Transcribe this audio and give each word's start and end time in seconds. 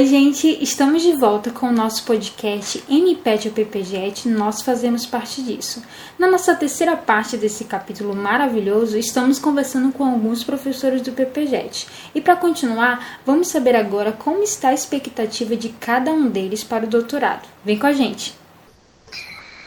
Oi, 0.00 0.06
gente, 0.06 0.56
estamos 0.62 1.02
de 1.02 1.12
volta 1.12 1.50
com 1.50 1.66
o 1.66 1.72
nosso 1.72 2.04
podcast 2.04 2.82
MPET 2.88 3.48
ou 3.48 3.52
PPJet, 3.54 4.30
nós 4.30 4.62
fazemos 4.62 5.04
parte 5.04 5.42
disso. 5.42 5.82
Na 6.18 6.26
nossa 6.26 6.54
terceira 6.54 6.96
parte 6.96 7.36
desse 7.36 7.64
capítulo 7.64 8.16
maravilhoso, 8.16 8.96
estamos 8.96 9.38
conversando 9.38 9.92
com 9.92 10.02
alguns 10.02 10.42
professores 10.42 11.02
do 11.02 11.12
PPJet. 11.12 11.86
E 12.14 12.20
para 12.22 12.34
continuar, 12.34 13.20
vamos 13.26 13.48
saber 13.48 13.76
agora 13.76 14.10
como 14.10 14.42
está 14.42 14.70
a 14.70 14.74
expectativa 14.74 15.54
de 15.54 15.68
cada 15.68 16.10
um 16.10 16.30
deles 16.30 16.64
para 16.64 16.86
o 16.86 16.88
doutorado. 16.88 17.46
Vem 17.62 17.78
com 17.78 17.86
a 17.86 17.92
gente! 17.92 18.34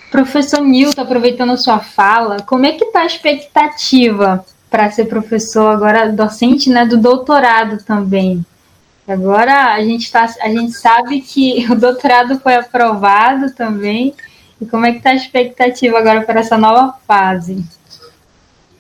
Professor 0.10 0.62
Nilton, 0.62 1.00
aproveitando 1.00 1.56
sua 1.62 1.78
fala, 1.78 2.42
como 2.42 2.66
é 2.66 2.72
que 2.72 2.86
está 2.86 3.02
a 3.02 3.06
expectativa 3.06 4.44
para 4.68 4.90
ser 4.90 5.06
professor 5.06 5.68
agora 5.68 6.12
docente, 6.12 6.72
né, 6.72 6.88
do 6.88 6.98
doutorado 6.98 7.84
também? 7.84 8.44
Agora 9.08 9.74
a 9.74 9.84
gente, 9.84 10.12
tá, 10.12 10.34
a 10.42 10.50
gente 10.50 10.74
sabe 10.74 11.22
que 11.22 11.66
o 11.72 11.76
doutorado 11.76 12.40
foi 12.40 12.56
aprovado 12.56 13.54
também. 13.54 14.14
E 14.62 14.66
como 14.66 14.86
é 14.86 14.92
que 14.92 14.98
está 15.00 15.10
a 15.10 15.16
expectativa 15.16 15.98
agora 15.98 16.22
para 16.22 16.40
essa 16.40 16.58
nova 16.58 16.96
fase? 17.06 17.64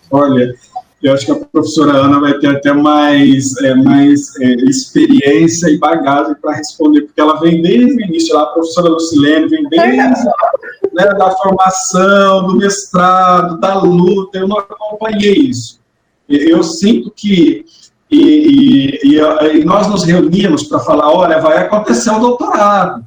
Olha, 0.10 0.54
eu 1.02 1.14
acho 1.14 1.26
que 1.26 1.32
a 1.34 1.36
professora 1.36 1.98
Ana 1.98 2.20
vai 2.22 2.40
ter 2.40 2.48
até 2.48 2.72
mais, 2.72 3.58
é, 3.62 3.76
mais 3.76 4.34
é, 4.40 4.54
experiência 4.70 5.70
e 5.70 5.78
bagagem 5.78 6.36
para 6.36 6.56
responder, 6.56 7.02
porque 7.02 7.20
ela 7.20 7.42
vem 7.42 7.62
desde 7.62 7.96
o 7.96 8.06
início 8.06 8.34
lá, 8.34 8.44
a 8.44 8.48
professora 8.48 8.90
Lucilene 8.90 9.50
vem 9.50 9.68
desde 9.68 9.98
né, 9.98 11.06
da 11.18 11.32
formação, 11.32 12.48
do 12.48 12.56
mestrado, 12.56 13.60
da 13.60 13.82
luta, 13.82 14.38
eu 14.38 14.48
não 14.48 14.60
acompanhei 14.60 15.34
isso. 15.34 15.82
Eu 16.30 16.64
sinto 16.64 17.12
que 17.12 17.66
e, 18.14 19.00
e, 19.04 19.18
e, 19.18 19.66
nós 19.66 19.88
nos 19.88 20.04
reuníamos 20.04 20.64
para 20.64 20.80
falar: 20.80 21.12
olha, 21.12 21.40
vai 21.40 21.58
acontecer 21.58 22.12
o 22.12 22.20
doutorado, 22.20 23.06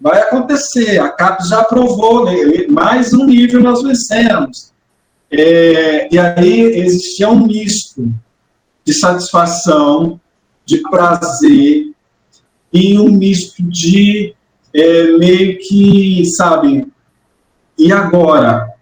vai 0.00 0.20
acontecer, 0.20 1.00
a 1.00 1.08
CAPES 1.08 1.48
já 1.48 1.60
aprovou, 1.60 2.24
né, 2.24 2.66
mais 2.68 3.12
um 3.12 3.26
nível 3.26 3.60
nós 3.60 3.82
vencemos. 3.82 4.72
É, 5.30 6.14
e 6.14 6.18
aí 6.18 6.60
existia 6.60 7.28
um 7.28 7.46
misto 7.46 8.08
de 8.84 8.94
satisfação, 8.94 10.20
de 10.64 10.80
prazer, 10.82 11.90
e 12.72 12.98
um 12.98 13.10
misto 13.10 13.60
de 13.64 14.32
é, 14.72 15.18
meio 15.18 15.58
que, 15.58 16.24
sabe, 16.36 16.86
e 17.76 17.92
agora? 17.92 18.72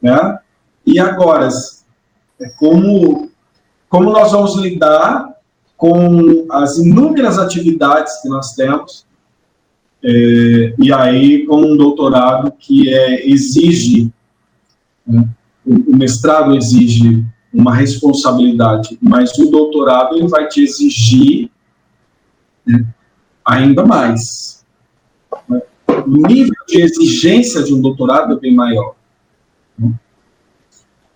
Né? 0.00 0.38
E 0.86 1.00
agora? 1.00 1.48
É 2.40 2.48
como 2.58 3.31
como 3.92 4.10
nós 4.10 4.32
vamos 4.32 4.56
lidar 4.56 5.36
com 5.76 6.46
as 6.50 6.78
inúmeras 6.78 7.38
atividades 7.38 8.22
que 8.22 8.28
nós 8.30 8.54
temos, 8.54 9.04
é, 10.02 10.74
e 10.78 10.90
aí 10.90 11.44
com 11.44 11.60
um 11.60 11.76
doutorado 11.76 12.50
que 12.58 12.88
é, 12.88 13.28
exige, 13.28 14.10
né, 15.06 15.28
o 15.66 15.94
mestrado 15.94 16.56
exige 16.56 17.22
uma 17.52 17.74
responsabilidade, 17.74 18.98
mas 18.98 19.30
o 19.38 19.50
doutorado 19.50 20.16
ele 20.16 20.26
vai 20.26 20.48
te 20.48 20.62
exigir 20.62 21.50
né, 22.66 22.86
ainda 23.44 23.84
mais. 23.84 24.64
O 25.50 26.16
nível 26.26 26.54
de 26.66 26.80
exigência 26.80 27.62
de 27.62 27.74
um 27.74 27.82
doutorado 27.82 28.32
é 28.32 28.40
bem 28.40 28.54
maior. 28.54 28.94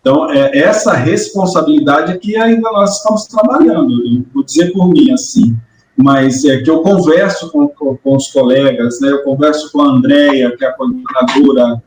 Então, 0.07 0.31
é, 0.31 0.57
essa 0.57 0.93
responsabilidade 0.93 2.12
é 2.12 2.17
que 2.17 2.37
ainda 2.37 2.71
nós 2.71 2.99
estamos 2.99 3.27
trabalhando, 3.27 3.91
eu 4.07 4.25
vou 4.33 4.45
dizer 4.45 4.73
por 4.73 4.89
mim 4.89 5.11
assim, 5.11 5.57
mas 5.97 6.45
é 6.45 6.63
que 6.63 6.70
eu 6.70 6.80
converso 6.80 7.51
com, 7.51 7.67
com, 7.67 7.97
com 7.97 8.14
os 8.14 8.30
colegas, 8.30 9.01
né, 9.01 9.11
eu 9.11 9.25
converso 9.25 9.73
com 9.73 9.83
a 9.83 9.89
Andrea, 9.89 10.57
que 10.57 10.64
é 10.64 10.69
a 10.69 10.73
coordenadora, 10.75 11.83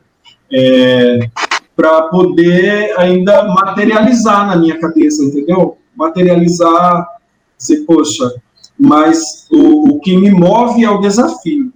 é, 0.52 1.30
para 1.74 2.02
poder 2.08 2.92
ainda 2.98 3.42
materializar 3.44 4.48
na 4.48 4.56
minha 4.56 4.78
cabeça, 4.78 5.24
entendeu? 5.24 5.78
Materializar, 5.96 7.08
dizer, 7.56 7.86
poxa, 7.86 8.34
mas 8.78 9.46
o, 9.50 9.94
o 9.94 10.00
que 10.00 10.14
me 10.14 10.30
move 10.30 10.84
é 10.84 10.90
o 10.90 11.00
desafio. 11.00 11.72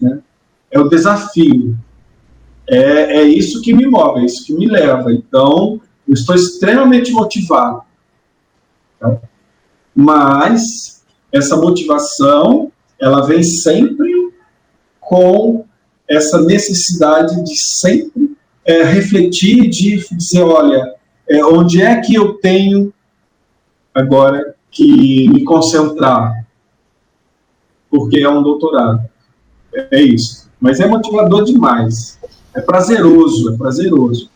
Né? 0.00 0.20
É 0.70 0.78
o 0.78 0.88
desafio 0.88 1.76
é, 2.68 3.18
é 3.18 3.22
isso 3.22 3.62
que 3.62 3.72
me 3.72 3.86
move, 3.86 4.20
é 4.20 4.24
isso 4.24 4.44
que 4.44 4.52
me 4.52 4.66
leva. 4.66 5.12
Então, 5.12 5.80
eu 6.06 6.14
estou 6.14 6.34
extremamente 6.34 7.10
motivado. 7.12 7.82
Tá? 9.00 9.18
Mas 9.94 11.02
essa 11.32 11.56
motivação, 11.56 12.70
ela 13.00 13.26
vem 13.26 13.42
sempre 13.42 14.32
com 15.00 15.64
essa 16.08 16.40
necessidade 16.42 17.42
de 17.44 17.54
sempre 17.80 18.36
é, 18.64 18.82
refletir, 18.82 19.68
de 19.68 20.04
dizer, 20.12 20.42
olha, 20.42 20.94
é, 21.28 21.44
onde 21.44 21.82
é 21.82 22.00
que 22.00 22.14
eu 22.14 22.34
tenho 22.34 22.92
agora 23.94 24.54
que 24.70 25.28
me 25.28 25.44
concentrar? 25.44 26.46
Porque 27.90 28.18
é 28.20 28.28
um 28.28 28.42
doutorado. 28.42 29.08
É, 29.74 29.98
é 29.98 30.02
isso. 30.02 30.48
Mas 30.60 30.80
é 30.80 30.86
motivador 30.86 31.44
demais. 31.44 32.18
É 32.54 32.60
prazeroso, 32.60 33.54
é 33.54 33.56
prazeroso. 33.56 34.30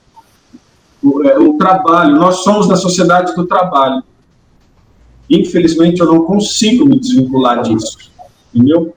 O, 1.03 1.23
é, 1.25 1.39
o 1.39 1.57
trabalho, 1.57 2.17
nós 2.17 2.37
somos 2.45 2.69
da 2.69 2.77
sociedade 2.77 3.35
do 3.35 3.47
trabalho. 3.47 4.03
Infelizmente, 5.29 6.01
eu 6.01 6.07
não 6.07 6.25
consigo 6.25 6.85
me 6.85 6.99
desvincular 6.99 7.63
disso, 7.63 7.99
entendeu? 8.55 8.95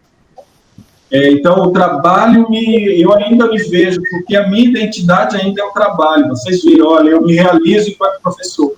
É, 1.10 1.32
então, 1.32 1.64
o 1.64 1.72
trabalho, 1.72 2.50
me, 2.50 3.02
eu 3.02 3.14
ainda 3.14 3.48
me 3.48 3.58
vejo, 3.58 4.02
porque 4.10 4.36
a 4.36 4.48
minha 4.50 4.68
identidade 4.68 5.38
ainda 5.38 5.62
é 5.62 5.64
o 5.64 5.72
trabalho. 5.72 6.30
Vocês 6.30 6.64
viram, 6.64 6.88
olha, 6.88 7.12
eu 7.12 7.22
me 7.22 7.34
realizo 7.34 7.92
enquanto 7.92 8.22
professor. 8.22 8.74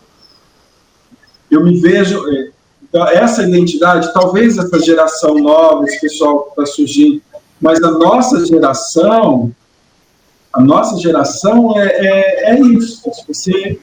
Eu 1.49 1.63
me 1.63 1.79
vejo, 1.79 2.29
é, 2.29 2.51
então, 2.83 3.07
essa 3.07 3.43
identidade, 3.43 4.13
talvez 4.13 4.57
essa 4.57 4.79
geração 4.79 5.35
nova, 5.35 5.85
esse 5.85 5.99
pessoal 5.99 6.43
que 6.43 6.49
está 6.49 6.65
surgindo, 6.65 7.21
mas 7.59 7.81
a 7.83 7.91
nossa 7.91 8.45
geração, 8.45 9.51
a 10.57 10.61
nossa 10.63 10.97
geração 10.97 11.79
é, 11.79 11.85
é, 11.85 12.51
é 12.51 12.59
isso. 12.59 13.01
Se 13.13 13.27
você 13.27 13.79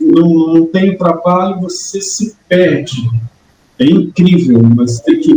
não, 0.00 0.54
não 0.54 0.66
tem 0.66 0.96
trabalho, 0.96 1.60
você 1.60 2.00
se 2.00 2.34
perde. 2.48 3.10
É 3.78 3.84
incrível, 3.84 4.62
mas 4.62 5.00
tem 5.00 5.20
que, 5.20 5.34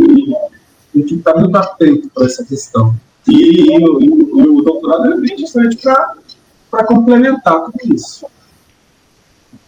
tem 0.94 1.02
que 1.02 1.14
estar 1.16 1.34
muito 1.34 1.54
atento 1.54 2.08
para 2.14 2.24
essa 2.24 2.42
questão. 2.44 2.94
E, 3.28 3.34
e, 3.34 3.76
e, 3.76 4.08
o 4.08 4.62
doutorado 4.62 5.12
é 5.12 5.20
bem 5.20 5.36
distante 5.36 5.76
para 5.76 6.84
complementar 6.86 7.66
tudo 7.66 7.94
isso. 7.94 8.24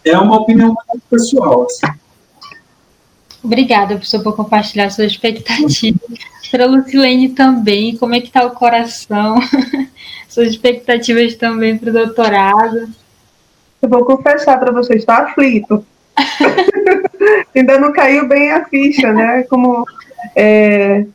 É 0.03 0.17
uma 0.17 0.41
opinião 0.41 0.75
pessoal. 1.11 1.67
Assim. 1.67 1.93
Obrigada, 3.43 3.95
professor, 3.95 4.23
por 4.23 4.35
compartilhar 4.35 4.89
sua 4.89 5.05
expectativa. 5.05 5.99
Para 6.49 6.65
Lucilene 6.65 7.29
também, 7.29 7.97
como 7.97 8.13
é 8.13 8.21
que 8.21 8.27
está 8.27 8.45
o 8.45 8.51
coração? 8.51 9.39
Suas 10.29 10.49
expectativas 10.49 11.35
também 11.35 11.77
para 11.77 11.89
o 11.89 11.93
doutorado? 11.93 12.89
Eu 13.81 13.89
vou 13.89 14.05
confessar 14.05 14.59
para 14.59 14.71
vocês, 14.71 14.99
está 14.99 15.17
aflito. 15.17 15.83
Ainda 17.55 17.79
não 17.79 17.91
caiu 17.91 18.27
bem 18.27 18.51
a 18.51 18.65
ficha, 18.65 19.11
né? 19.11 19.43
Como 19.43 19.83
é, 20.35 21.05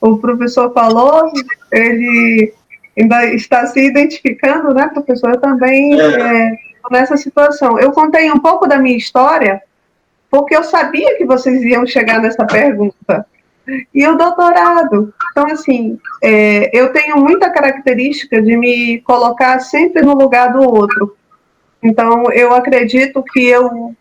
o 0.00 0.16
professor 0.16 0.72
falou, 0.72 1.30
ele 1.70 2.52
ainda 2.98 3.26
está 3.34 3.66
se 3.66 3.80
identificando, 3.80 4.74
né, 4.74 4.88
professor? 4.88 5.34
Eu 5.34 5.40
também 5.40 6.00
é, 6.00 6.56
nessa 6.90 7.16
situação. 7.16 7.78
Eu 7.78 7.92
contei 7.92 8.30
um 8.30 8.38
pouco 8.38 8.66
da 8.66 8.78
minha 8.78 8.96
história 8.96 9.62
porque 10.30 10.56
eu 10.56 10.62
sabia 10.62 11.16
que 11.16 11.24
vocês 11.24 11.62
iam 11.62 11.86
chegar 11.86 12.20
nessa 12.20 12.46
pergunta. 12.46 13.26
E 13.94 14.06
o 14.06 14.16
doutorado. 14.16 15.12
Então, 15.30 15.46
assim, 15.46 15.98
é, 16.22 16.76
eu 16.76 16.92
tenho 16.92 17.18
muita 17.18 17.50
característica 17.50 18.40
de 18.40 18.56
me 18.56 19.00
colocar 19.00 19.58
sempre 19.60 20.02
no 20.02 20.14
lugar 20.14 20.52
do 20.52 20.62
outro. 20.62 21.16
Então, 21.82 22.30
eu 22.32 22.52
acredito 22.52 23.22
que 23.22 23.44
eu 23.44 23.94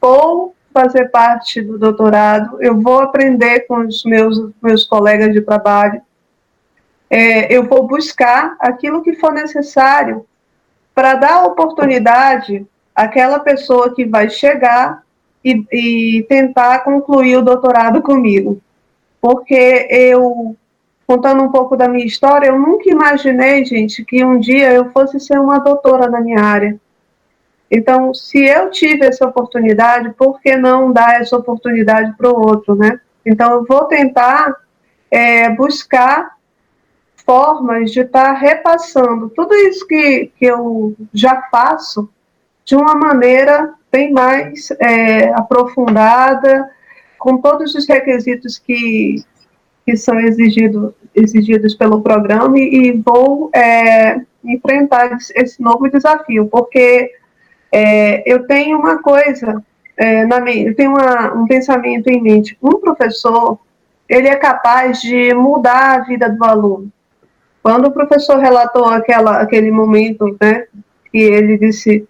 vou 0.00 0.54
fazer 0.72 1.06
parte 1.06 1.62
do 1.62 1.78
doutorado, 1.78 2.58
eu 2.60 2.78
vou 2.78 3.00
aprender 3.00 3.60
com 3.60 3.78
os 3.86 4.04
meus, 4.04 4.50
meus 4.62 4.84
colegas 4.84 5.32
de 5.32 5.40
trabalho, 5.40 6.02
é, 7.08 7.54
eu 7.54 7.64
vou 7.64 7.86
buscar 7.86 8.56
aquilo 8.58 9.02
que 9.02 9.14
for 9.14 9.32
necessário 9.32 10.26
para 10.94 11.14
dar 11.14 11.44
oportunidade 11.44 12.66
àquela 12.94 13.38
pessoa 13.38 13.94
que 13.94 14.04
vai 14.04 14.28
chegar 14.28 15.02
e, 15.46 16.18
e 16.18 16.22
tentar 16.24 16.80
concluir 16.80 17.36
o 17.36 17.42
doutorado 17.42 18.02
comigo. 18.02 18.60
Porque 19.20 19.86
eu, 19.88 20.56
contando 21.06 21.44
um 21.44 21.52
pouco 21.52 21.76
da 21.76 21.88
minha 21.88 22.04
história, 22.04 22.48
eu 22.48 22.58
nunca 22.58 22.90
imaginei, 22.90 23.64
gente, 23.64 24.04
que 24.04 24.24
um 24.24 24.40
dia 24.40 24.72
eu 24.72 24.90
fosse 24.90 25.20
ser 25.20 25.38
uma 25.38 25.60
doutora 25.60 26.10
na 26.10 26.20
minha 26.20 26.40
área. 26.40 26.76
Então, 27.70 28.12
se 28.12 28.44
eu 28.44 28.70
tive 28.70 29.06
essa 29.06 29.26
oportunidade, 29.26 30.12
por 30.14 30.40
que 30.40 30.56
não 30.56 30.92
dar 30.92 31.20
essa 31.20 31.36
oportunidade 31.36 32.12
para 32.16 32.30
o 32.30 32.40
outro, 32.40 32.74
né? 32.74 33.00
Então, 33.24 33.52
eu 33.52 33.64
vou 33.64 33.84
tentar 33.84 34.54
é, 35.10 35.48
buscar 35.50 36.36
formas 37.24 37.90
de 37.92 38.00
estar 38.00 38.34
tá 38.34 38.38
repassando 38.38 39.28
tudo 39.30 39.54
isso 39.54 39.86
que, 39.86 40.32
que 40.38 40.44
eu 40.44 40.94
já 41.12 41.42
faço 41.50 42.08
de 42.66 42.74
uma 42.74 42.94
maneira 42.96 43.72
bem 43.90 44.12
mais 44.12 44.70
é, 44.72 45.32
aprofundada, 45.32 46.68
com 47.16 47.38
todos 47.38 47.74
os 47.74 47.88
requisitos 47.88 48.58
que, 48.58 49.24
que 49.86 49.96
são 49.96 50.18
exigido, 50.18 50.94
exigidos 51.14 51.74
pelo 51.74 52.02
programa 52.02 52.58
e, 52.58 52.88
e 52.88 52.92
vou 52.92 53.50
é, 53.54 54.20
enfrentar 54.44 55.16
esse 55.34 55.62
novo 55.62 55.88
desafio, 55.88 56.46
porque 56.48 57.12
é, 57.72 58.22
eu 58.30 58.46
tenho 58.46 58.78
uma 58.78 59.00
coisa 59.00 59.62
é, 59.96 60.26
na 60.26 60.40
mente, 60.40 60.66
eu 60.66 60.76
tenho 60.76 60.90
uma, 60.90 61.32
um 61.34 61.46
pensamento 61.46 62.08
em 62.08 62.20
mente. 62.20 62.58
Um 62.60 62.80
professor, 62.80 63.58
ele 64.08 64.28
é 64.28 64.36
capaz 64.36 65.00
de 65.00 65.32
mudar 65.34 66.00
a 66.00 66.04
vida 66.04 66.28
do 66.28 66.44
aluno. 66.44 66.92
Quando 67.62 67.86
o 67.86 67.92
professor 67.92 68.38
relatou 68.38 68.86
aquela, 68.86 69.40
aquele 69.40 69.70
momento, 69.70 70.36
né, 70.40 70.66
que 71.10 71.18
ele 71.18 71.56
disse 71.58 72.06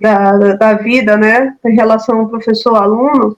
da, 0.00 0.54
da 0.54 0.72
vida, 0.74 1.16
né, 1.16 1.56
em 1.64 1.74
relação 1.74 2.28
professor-aluno, 2.28 3.36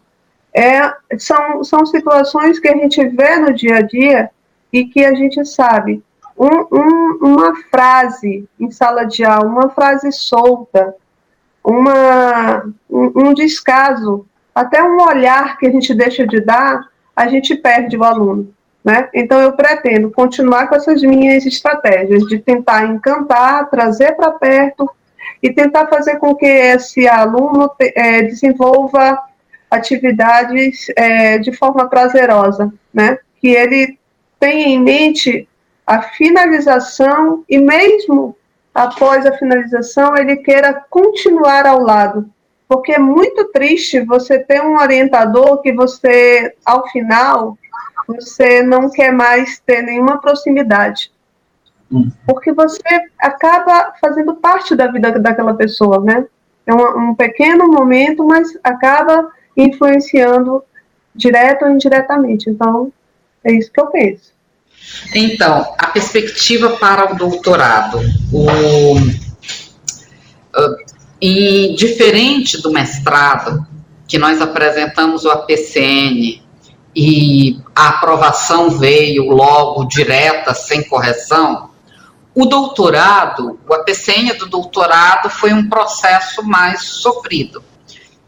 é, 0.53 0.93
são, 1.19 1.63
são 1.65 1.87
situações 1.87 2.59
que 2.59 2.69
a 2.69 2.77
gente 2.77 3.07
vê 3.09 3.37
no 3.37 3.53
dia 3.53 3.77
a 3.77 3.83
dia 3.83 4.31
e 4.73 4.85
que 4.85 5.05
a 5.05 5.15
gente 5.15 5.45
sabe. 5.45 6.03
Um, 6.37 6.67
um, 6.73 7.19
uma 7.23 7.55
frase 7.71 8.49
em 8.59 8.71
sala 8.71 9.05
de 9.05 9.25
aula, 9.25 9.47
uma 9.47 9.69
frase 9.71 10.11
solta, 10.11 10.95
uma, 11.63 12.65
um, 12.89 13.29
um 13.29 13.35
descaso, 13.35 14.27
até 14.55 14.83
um 14.83 15.01
olhar 15.03 15.59
que 15.59 15.67
a 15.67 15.71
gente 15.71 15.95
deixa 15.95 16.27
de 16.27 16.41
dar, 16.41 16.89
a 17.15 17.29
gente 17.29 17.55
perde 17.55 17.97
o 17.97 18.05
aluno. 18.05 18.53
Né? 18.83 19.11
Então, 19.13 19.39
eu 19.39 19.53
pretendo 19.53 20.11
continuar 20.11 20.67
com 20.67 20.75
essas 20.75 21.03
minhas 21.03 21.45
estratégias 21.45 22.25
de 22.25 22.39
tentar 22.39 22.87
encantar, 22.87 23.69
trazer 23.69 24.17
para 24.17 24.31
perto 24.31 24.91
e 25.43 25.53
tentar 25.53 25.87
fazer 25.87 26.19
com 26.19 26.35
que 26.35 26.47
esse 26.47 27.09
aluno 27.09 27.71
é, 27.81 28.23
desenvolva 28.23 29.19
atividades 29.71 30.87
é, 30.97 31.39
de 31.39 31.53
forma 31.53 31.89
prazerosa, 31.89 32.73
né? 32.93 33.19
que 33.41 33.49
ele 33.49 33.99
tenha 34.39 34.69
em 34.69 34.81
mente 34.81 35.49
a 35.87 36.03
finalização 36.03 37.45
e 37.49 37.59
mesmo 37.59 38.37
após 38.75 39.27
a 39.27 39.37
finalização 39.37 40.17
ele 40.17 40.37
queira 40.37 40.85
continuar 40.89 41.67
ao 41.67 41.81
lado. 41.81 42.29
Porque 42.69 42.93
é 42.93 42.99
muito 42.99 43.47
triste 43.47 44.01
você 44.01 44.39
ter 44.39 44.63
um 44.63 44.77
orientador 44.77 45.61
que 45.61 45.73
você, 45.73 46.55
ao 46.65 46.89
final, 46.89 47.59
você 48.07 48.63
não 48.63 48.89
quer 48.89 49.13
mais 49.13 49.59
ter 49.61 49.83
nenhuma 49.83 50.21
proximidade. 50.21 51.11
Porque 52.27 52.53
você 52.53 52.81
acaba 53.19 53.95
fazendo 54.01 54.35
parte 54.37 54.77
da 54.77 54.87
vida 54.87 55.19
daquela 55.19 55.55
pessoa, 55.55 56.01
né? 56.01 56.25
É 56.67 56.73
um, 56.73 57.11
um 57.11 57.15
pequeno 57.15 57.67
momento, 57.67 58.25
mas 58.25 58.57
acaba 58.63 59.29
influenciando 59.57 60.63
direto 61.15 61.65
ou 61.65 61.71
indiretamente. 61.71 62.49
Então, 62.49 62.93
é 63.45 63.53
isso 63.53 63.73
que 63.73 63.81
eu 63.81 63.87
penso. 63.87 64.33
Então, 65.15 65.75
a 65.79 65.87
perspectiva 65.89 66.71
para 66.77 67.13
o 67.13 67.17
doutorado. 67.17 68.01
O, 68.33 68.97
uh, 68.97 70.77
e 71.21 71.75
diferente 71.77 72.63
do 72.63 72.71
mestrado, 72.71 73.67
que 74.07 74.19
nós 74.19 74.41
apresentamos 74.41 75.25
o 75.25 75.31
APCN 75.31 76.43
e 76.95 77.61
a 77.75 77.91
aprovação 77.91 78.71
veio 78.71 79.25
logo 79.25 79.85
direta, 79.85 80.55
sem 80.55 80.83
correção, 80.89 81.70
o 82.35 82.47
doutorado, 82.47 83.59
o 83.69 83.75
APCN 83.75 84.35
do 84.35 84.47
doutorado 84.47 85.29
foi 85.29 85.53
um 85.53 85.69
processo 85.69 86.43
mais 86.43 86.83
sofrido. 86.83 87.63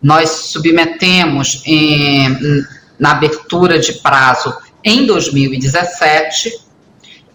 Nós 0.03 0.31
submetemos 0.31 1.63
em, 1.65 2.65
na 2.99 3.13
abertura 3.13 3.79
de 3.79 3.95
prazo 3.95 4.57
em 4.83 5.07
2017 5.07 6.61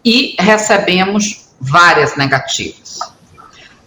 e 0.03 0.35
recebemos 0.37 1.47
várias 1.59 2.17
negativas. 2.17 2.99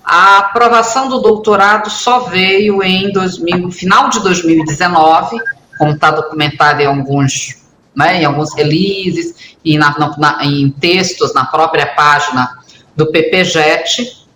A 0.02 0.38
aprovação 0.38 1.08
do 1.08 1.20
doutorado 1.20 1.90
só 1.90 2.20
veio 2.20 2.82
em 2.82 3.12
2000, 3.12 3.70
final 3.70 4.08
de 4.08 4.20
2019, 4.20 5.36
como 5.78 5.92
está 5.92 6.10
documentado 6.10 6.80
em 6.80 6.86
alguns, 6.86 7.62
né, 7.94 8.22
em 8.22 8.24
alguns 8.24 8.54
releases 8.54 9.54
e 9.62 9.76
na, 9.76 9.94
na, 10.18 10.44
em 10.44 10.70
textos 10.70 11.34
na 11.34 11.44
própria 11.44 11.86
página 11.94 12.59
do 13.00 13.10
PPJET, 13.10 14.26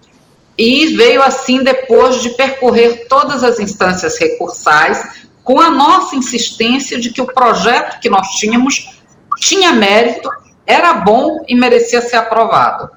e 0.56 0.96
veio 0.96 1.22
assim 1.22 1.62
depois 1.62 2.22
de 2.22 2.30
percorrer 2.30 3.06
todas 3.08 3.44
as 3.44 3.60
instâncias 3.60 4.18
recursais, 4.18 5.26
com 5.42 5.60
a 5.60 5.70
nossa 5.70 6.16
insistência 6.16 6.98
de 6.98 7.10
que 7.10 7.20
o 7.20 7.26
projeto 7.26 8.00
que 8.00 8.08
nós 8.08 8.26
tínhamos 8.38 9.02
tinha 9.38 9.72
mérito, 9.72 10.30
era 10.66 10.94
bom 10.94 11.44
e 11.46 11.54
merecia 11.54 12.00
ser 12.00 12.16
aprovado. 12.16 12.88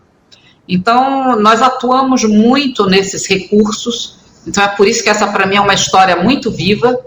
Então, 0.69 1.35
nós 1.35 1.61
atuamos 1.61 2.23
muito 2.23 2.85
nesses 2.85 3.27
recursos, 3.27 4.17
então 4.47 4.63
é 4.63 4.67
por 4.69 4.87
isso 4.87 5.03
que 5.03 5.09
essa 5.09 5.27
para 5.27 5.45
mim 5.45 5.57
é 5.57 5.61
uma 5.61 5.73
história 5.73 6.15
muito 6.15 6.49
viva, 6.49 6.97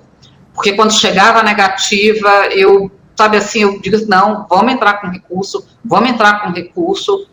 porque 0.53 0.75
quando 0.75 0.93
chegava 0.93 1.39
a 1.39 1.43
negativa, 1.43 2.49
eu, 2.51 2.91
sabe 3.17 3.39
assim, 3.39 3.63
eu 3.63 3.81
digo, 3.81 3.97
não, 4.07 4.47
vamos 4.51 4.75
entrar 4.75 5.01
com 5.01 5.09
recurso, 5.09 5.67
vamos 5.83 6.11
entrar 6.11 6.43
com 6.43 6.53
recurso, 6.53 7.30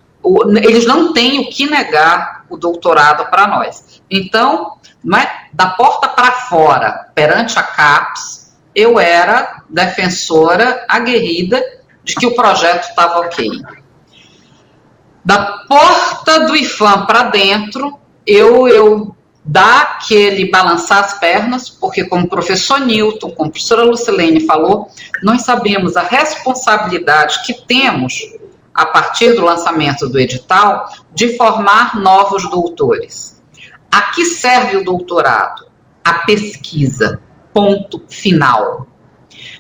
eles 0.64 0.86
não 0.86 1.14
têm 1.14 1.42
o 1.42 1.50
que 1.50 1.70
negar 1.70 2.46
o 2.50 2.58
doutorado 2.58 3.30
para 3.30 3.48
nós. 3.48 4.02
Então, 4.10 4.74
é, 5.16 5.48
da 5.54 5.68
porta 5.68 6.08
para 6.08 6.32
fora, 6.32 7.10
perante 7.14 7.58
a 7.58 7.64
CAPES, 7.64 8.56
eu 8.76 9.00
era 9.00 9.64
defensora 9.70 10.86
aguerrida 10.88 11.64
de 12.04 12.16
que 12.16 12.26
o 12.26 12.36
projeto 12.36 12.90
estava 12.90 13.20
ok. 13.20 13.50
Da 15.24 15.64
porta 15.68 16.46
do 16.46 16.56
IFAM 16.56 17.06
para 17.06 17.24
dentro, 17.24 18.00
eu, 18.26 18.68
eu 18.68 19.16
dar 19.44 19.82
aquele 19.82 20.50
balançar 20.52 21.00
as 21.00 21.20
pernas, 21.20 21.70
porque 21.70 22.06
como 22.06 22.26
o 22.26 22.30
professor 22.30 22.80
Newton, 22.80 23.32
como 23.32 23.50
a 23.50 23.52
professora 23.52 23.84
Lucilene 23.84 24.46
falou, 24.46 24.90
nós 25.24 25.44
sabemos 25.44 25.96
a 25.96 26.04
responsabilidade 26.04 27.42
que 27.46 27.54
temos 27.66 28.14
a 28.78 28.86
partir 28.86 29.34
do 29.34 29.44
lançamento 29.44 30.08
do 30.08 30.20
edital 30.20 30.88
de 31.12 31.36
formar 31.36 32.00
novos 32.00 32.48
doutores. 32.48 33.42
A 33.92 34.14
que 34.14 34.24
serve 34.24 34.78
o 34.78 34.84
doutorado? 34.84 35.66
A 36.06 36.20
pesquisa. 36.20 37.20
Ponto 37.52 38.04
final. 38.08 38.86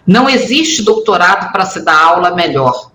Não 0.05 0.29
existe 0.29 0.83
doutorado 0.83 1.51
para 1.51 1.65
se 1.65 1.83
dar 1.83 1.99
aula 1.99 2.35
melhor. 2.35 2.91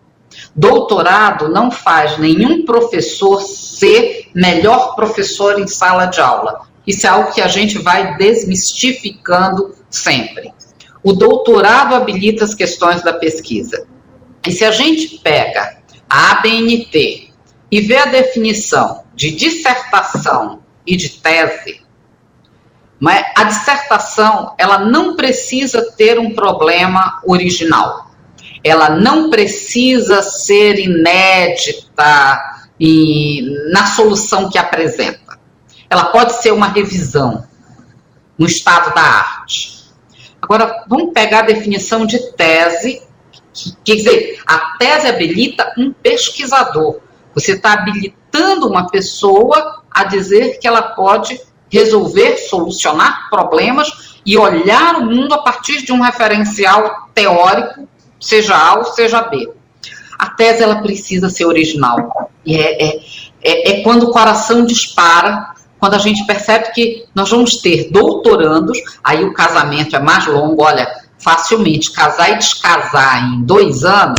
Doutorado 0.54 1.48
não 1.48 1.72
faz 1.72 2.16
nenhum 2.18 2.64
professor 2.64 3.40
ser 3.40 4.30
melhor 4.32 4.94
professor 4.94 5.58
em 5.58 5.66
sala 5.66 6.06
de 6.06 6.20
aula. 6.20 6.68
Isso 6.86 7.04
é 7.04 7.10
algo 7.10 7.32
que 7.32 7.40
a 7.40 7.48
gente 7.48 7.78
vai 7.78 8.16
desmistificando 8.16 9.74
sempre. 9.90 10.52
O 11.02 11.12
doutorado 11.12 11.96
habilita 11.96 12.44
as 12.44 12.54
questões 12.54 13.02
da 13.02 13.12
pesquisa. 13.12 13.86
E 14.46 14.52
se 14.52 14.64
a 14.64 14.70
gente 14.70 15.18
pega 15.18 15.81
ABNT 16.12 17.30
e 17.70 17.80
vê 17.80 17.96
a 17.96 18.04
definição 18.04 19.04
de 19.14 19.30
dissertação 19.30 20.62
e 20.86 20.94
de 20.94 21.08
tese, 21.08 21.80
mas 23.00 23.24
a 23.34 23.44
dissertação, 23.44 24.54
ela 24.58 24.78
não 24.78 25.16
precisa 25.16 25.90
ter 25.96 26.20
um 26.20 26.34
problema 26.34 27.20
original. 27.26 28.12
Ela 28.62 28.90
não 28.90 29.28
precisa 29.28 30.22
ser 30.22 30.78
inédita 30.78 32.40
e, 32.78 33.42
na 33.72 33.86
solução 33.86 34.48
que 34.48 34.56
apresenta. 34.56 35.36
Ela 35.90 36.04
pode 36.06 36.40
ser 36.40 36.52
uma 36.52 36.68
revisão 36.68 37.44
no 38.38 38.46
estado 38.46 38.94
da 38.94 39.02
arte. 39.02 39.82
Agora, 40.40 40.84
vamos 40.86 41.12
pegar 41.12 41.40
a 41.40 41.46
definição 41.46 42.06
de 42.06 42.18
tese, 42.32 43.02
quer 43.84 43.96
dizer, 43.96 44.40
a 44.46 44.76
tese 44.78 45.06
habilita 45.06 45.72
um 45.76 45.92
pesquisador. 45.92 47.00
Você 47.34 47.52
está 47.52 47.72
habilitando 47.72 48.68
uma 48.68 48.88
pessoa 48.88 49.82
a 49.90 50.04
dizer 50.04 50.58
que 50.58 50.66
ela 50.66 50.82
pode 50.82 51.40
resolver, 51.70 52.36
solucionar 52.36 53.30
problemas 53.30 54.20
e 54.24 54.36
olhar 54.36 54.96
o 54.96 55.06
mundo 55.06 55.32
a 55.34 55.42
partir 55.42 55.84
de 55.84 55.92
um 55.92 56.02
referencial 56.02 57.08
teórico, 57.14 57.88
seja 58.20 58.54
A 58.54 58.74
ou 58.74 58.84
seja 58.84 59.22
B. 59.22 59.50
A 60.18 60.26
tese 60.30 60.62
ela 60.62 60.82
precisa 60.82 61.28
ser 61.30 61.46
original. 61.46 62.30
E 62.44 62.56
é, 62.56 62.82
é, 62.82 63.00
é, 63.42 63.70
é 63.70 63.82
quando 63.82 64.04
o 64.04 64.10
coração 64.10 64.64
dispara, 64.64 65.54
quando 65.78 65.94
a 65.94 65.98
gente 65.98 66.24
percebe 66.26 66.70
que 66.72 67.06
nós 67.14 67.30
vamos 67.30 67.56
ter 67.56 67.90
doutorandos, 67.90 68.78
aí 69.02 69.24
o 69.24 69.32
casamento 69.32 69.96
é 69.96 69.98
mais 69.98 70.26
longo, 70.26 70.62
olha, 70.62 70.86
facilmente 71.22 71.92
casar 71.92 72.30
e 72.30 72.38
descasar 72.38 73.24
em 73.24 73.42
dois 73.42 73.84
anos, 73.84 74.18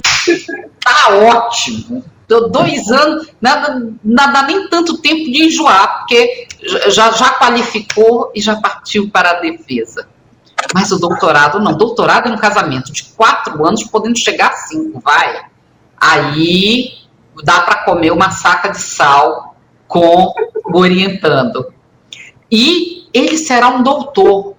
tá 0.79 1.09
ótimo. 1.11 2.03
Dois 2.27 2.89
anos, 2.89 3.27
nada, 3.39 3.93
nada 4.03 4.41
nem 4.43 4.67
tanto 4.67 4.97
tempo 4.97 5.31
de 5.31 5.43
enjoar, 5.43 5.99
porque 5.99 6.47
já, 6.87 7.11
já 7.11 7.29
qualificou 7.31 8.31
e 8.33 8.41
já 8.41 8.55
partiu 8.55 9.09
para 9.11 9.31
a 9.31 9.39
defesa. 9.41 10.07
Mas 10.73 10.91
o 10.91 10.97
doutorado 10.97 11.59
não. 11.59 11.77
Doutorado 11.77 12.29
em 12.29 12.31
um 12.31 12.37
casamento 12.37 12.91
de 12.91 13.03
quatro 13.03 13.65
anos, 13.65 13.83
podendo 13.83 14.17
chegar 14.17 14.47
a 14.47 14.55
cinco, 14.55 14.99
vai. 15.01 15.45
Aí 15.99 17.03
dá 17.43 17.61
para 17.61 17.83
comer 17.83 18.11
uma 18.11 18.31
saca 18.31 18.69
de 18.69 18.79
sal 18.79 19.55
com 19.87 20.33
orientando. 20.73 21.73
E 22.51 23.07
ele 23.13 23.37
será 23.37 23.69
um 23.69 23.83
doutor, 23.83 24.55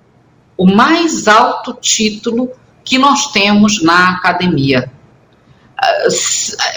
o 0.57 0.67
mais 0.67 1.27
alto 1.27 1.75
título 1.81 2.51
que 2.85 2.99
nós 2.99 3.33
temos 3.33 3.83
na 3.83 4.11
academia. 4.11 4.91
Ah, 5.77 6.09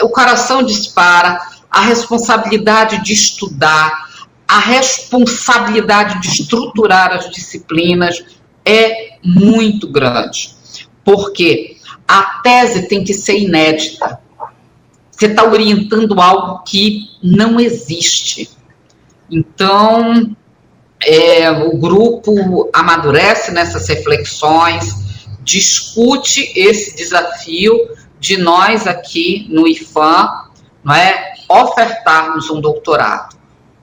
o 0.03 0.09
coração 0.09 0.63
dispara, 0.63 1.39
a 1.69 1.81
responsabilidade 1.81 3.03
de 3.03 3.13
estudar, 3.13 4.07
a 4.47 4.59
responsabilidade 4.59 6.21
de 6.21 6.27
estruturar 6.29 7.11
as 7.11 7.29
disciplinas 7.29 8.23
é 8.65 9.17
muito 9.23 9.91
grande. 9.91 10.55
Porque 11.03 11.77
a 12.07 12.39
tese 12.41 12.87
tem 12.87 13.03
que 13.03 13.13
ser 13.13 13.37
inédita. 13.37 14.19
Você 15.11 15.27
está 15.27 15.43
orientando 15.43 16.19
algo 16.21 16.63
que 16.63 17.09
não 17.23 17.59
existe. 17.59 18.49
Então, 19.29 20.35
é, 21.05 21.49
o 21.51 21.77
grupo 21.77 22.69
amadurece 22.73 23.51
nessas 23.51 23.87
reflexões, 23.87 24.93
discute 25.43 26.51
esse 26.55 26.95
desafio 26.95 27.73
de 28.19 28.37
nós 28.37 28.87
aqui 28.87 29.47
no 29.49 29.67
IFAM, 29.67 30.29
não 30.83 30.95
é, 30.95 31.33
ofertarmos 31.47 32.49
um 32.49 32.59
doutorado, 32.59 33.37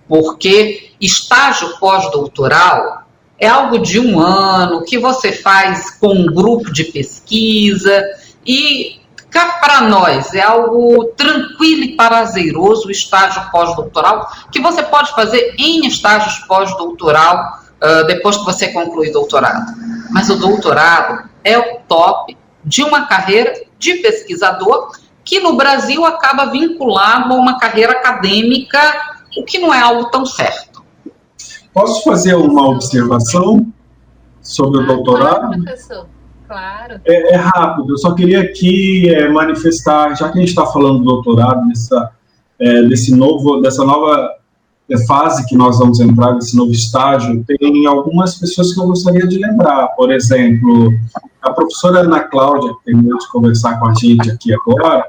porque 0.08 0.90
estágio 1.00 1.78
pós-doutoral 1.78 3.04
é 3.38 3.46
algo 3.46 3.78
de 3.78 3.98
um 3.98 4.20
ano 4.20 4.84
que 4.84 4.98
você 4.98 5.32
faz 5.32 5.98
com 5.98 6.08
um 6.08 6.26
grupo 6.26 6.72
de 6.72 6.84
pesquisa 6.84 8.02
e 8.46 9.00
cá 9.34 9.58
para 9.60 9.80
nós 9.80 10.32
é 10.32 10.40
algo 10.40 11.06
tranquilo 11.16 11.82
e 11.82 11.96
prazeroso 11.96 12.86
o 12.86 12.90
estágio 12.92 13.42
pós-doutoral 13.50 14.30
que 14.52 14.60
você 14.60 14.80
pode 14.84 15.10
fazer 15.10 15.56
em 15.58 15.84
estágios 15.88 16.38
pós-doutoral 16.46 17.58
uh, 17.82 18.06
depois 18.06 18.36
que 18.36 18.44
você 18.44 18.68
conclui 18.68 19.10
o 19.10 19.12
doutorado. 19.12 19.74
Mas 20.12 20.30
o 20.30 20.36
doutorado 20.36 21.28
é 21.42 21.58
o 21.58 21.80
top 21.88 22.38
de 22.64 22.84
uma 22.84 23.06
carreira 23.06 23.52
de 23.76 23.94
pesquisador 23.94 24.92
que 25.24 25.40
no 25.40 25.56
Brasil 25.56 26.04
acaba 26.04 26.46
vinculado 26.46 27.32
a 27.32 27.36
uma 27.36 27.58
carreira 27.58 27.92
acadêmica, 27.92 28.78
o 29.36 29.42
que 29.42 29.58
não 29.58 29.74
é 29.74 29.80
algo 29.80 30.10
tão 30.10 30.24
certo. 30.24 30.84
Posso 31.72 32.04
fazer 32.04 32.36
uma 32.36 32.68
observação 32.68 33.66
sobre 34.40 34.82
o 34.82 34.86
doutorado? 34.86 35.40
Claro, 35.40 35.64
professor. 35.64 36.13
Claro. 36.46 37.00
É, 37.06 37.34
é 37.34 37.36
rápido, 37.36 37.90
eu 37.90 37.98
só 37.98 38.14
queria 38.14 38.42
aqui 38.42 39.08
é, 39.08 39.28
manifestar, 39.28 40.14
já 40.14 40.30
que 40.30 40.38
a 40.38 40.40
gente 40.40 40.50
está 40.50 40.66
falando 40.66 40.98
do 40.98 41.04
doutorado, 41.04 41.66
dessa, 41.68 42.10
é, 42.58 42.82
desse 42.82 43.14
novo, 43.14 43.60
dessa 43.60 43.84
nova 43.84 44.30
é, 44.90 45.06
fase 45.06 45.46
que 45.46 45.56
nós 45.56 45.78
vamos 45.78 46.00
entrar, 46.00 46.32
desse 46.32 46.56
novo 46.56 46.70
estágio, 46.70 47.42
tem 47.46 47.86
algumas 47.86 48.38
pessoas 48.38 48.74
que 48.74 48.80
eu 48.80 48.86
gostaria 48.86 49.26
de 49.26 49.38
lembrar. 49.38 49.88
Por 49.96 50.12
exemplo, 50.12 50.92
a 51.40 51.50
professora 51.50 52.00
Ana 52.00 52.20
Cláudia, 52.20 52.74
que 52.74 52.84
terminou 52.84 53.18
de 53.18 53.28
conversar 53.28 53.80
com 53.80 53.88
a 53.88 53.94
gente 53.94 54.30
aqui 54.30 54.52
agora, 54.52 55.04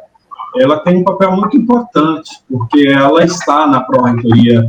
ela 0.57 0.79
tem 0.79 0.97
um 0.97 1.03
papel 1.03 1.31
muito 1.33 1.57
importante, 1.57 2.31
porque 2.49 2.87
ela 2.87 3.23
está 3.23 3.67
na 3.67 3.81
pró-reitoria 3.81 4.67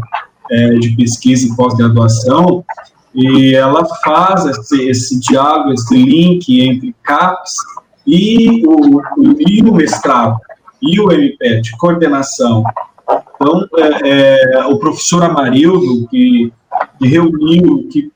é, 0.50 0.68
de 0.74 0.96
pesquisa 0.96 1.46
e 1.46 1.56
pós-graduação, 1.56 2.64
e 3.16 3.54
ela 3.54 3.86
faz 4.04 4.44
esse, 4.44 4.88
esse 4.88 5.20
diálogo, 5.20 5.72
esse 5.72 5.96
link 5.96 6.60
entre 6.60 6.94
CAPES 7.02 7.50
e 8.06 8.62
o, 8.66 9.00
e 9.40 9.62
o 9.62 9.74
mestrado, 9.74 10.38
e 10.82 11.00
o 11.00 11.10
MPET, 11.10 11.76
coordenação. 11.78 12.62
Então, 13.34 13.66
é, 13.78 14.58
é, 14.58 14.66
o 14.66 14.78
professor 14.78 15.24
Amarildo, 15.24 16.06
que, 16.08 16.52
que 16.98 17.08
reuniu, 17.08 17.88
que 17.90 18.12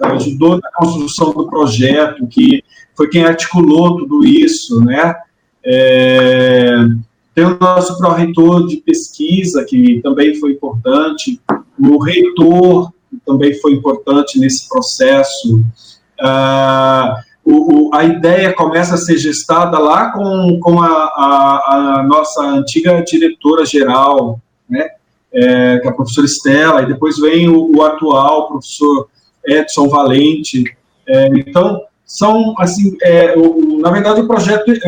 ajudou 0.00 0.58
na 0.60 0.70
construção 0.72 1.32
do 1.32 1.48
projeto, 1.48 2.26
que 2.26 2.64
foi 2.96 3.08
quem 3.08 3.24
articulou 3.24 3.98
tudo 3.98 4.24
isso, 4.24 4.82
né? 4.82 5.14
É, 5.62 6.76
tem 7.34 7.44
o 7.44 7.58
nosso 7.60 7.98
pró-reitor 7.98 8.66
de 8.66 8.78
pesquisa, 8.78 9.64
que 9.64 10.00
também 10.00 10.34
foi 10.36 10.52
importante, 10.52 11.38
o 11.78 11.98
reitor, 11.98 12.90
também 13.24 13.58
foi 13.60 13.72
importante 13.72 14.38
nesse 14.38 14.68
processo. 14.68 15.62
Ah, 16.20 17.20
o, 17.46 17.88
o, 17.88 17.94
a 17.94 18.04
ideia 18.04 18.52
começa 18.52 18.94
a 18.94 18.98
ser 18.98 19.16
gestada 19.18 19.78
lá 19.78 20.10
com, 20.10 20.58
com 20.60 20.82
a, 20.82 20.88
a, 20.88 21.98
a 22.00 22.02
nossa 22.02 22.42
antiga 22.42 23.00
diretora-geral, 23.02 24.40
né, 24.68 24.88
é, 25.32 25.78
que 25.78 25.86
é 25.86 25.90
a 25.90 25.94
professora 25.94 26.26
Estela, 26.26 26.82
e 26.82 26.86
depois 26.86 27.18
vem 27.18 27.48
o, 27.48 27.76
o 27.76 27.82
atual 27.84 28.48
professor 28.48 29.08
Edson 29.46 29.88
Valente. 29.88 30.64
É, 31.06 31.28
então, 31.28 31.80
são, 32.04 32.52
assim, 32.58 32.96
é, 33.00 33.36
o, 33.36 33.78
na 33.78 33.90
verdade, 33.90 34.22
o 34.22 34.26
projeto 34.26 34.72
é, 34.72 34.78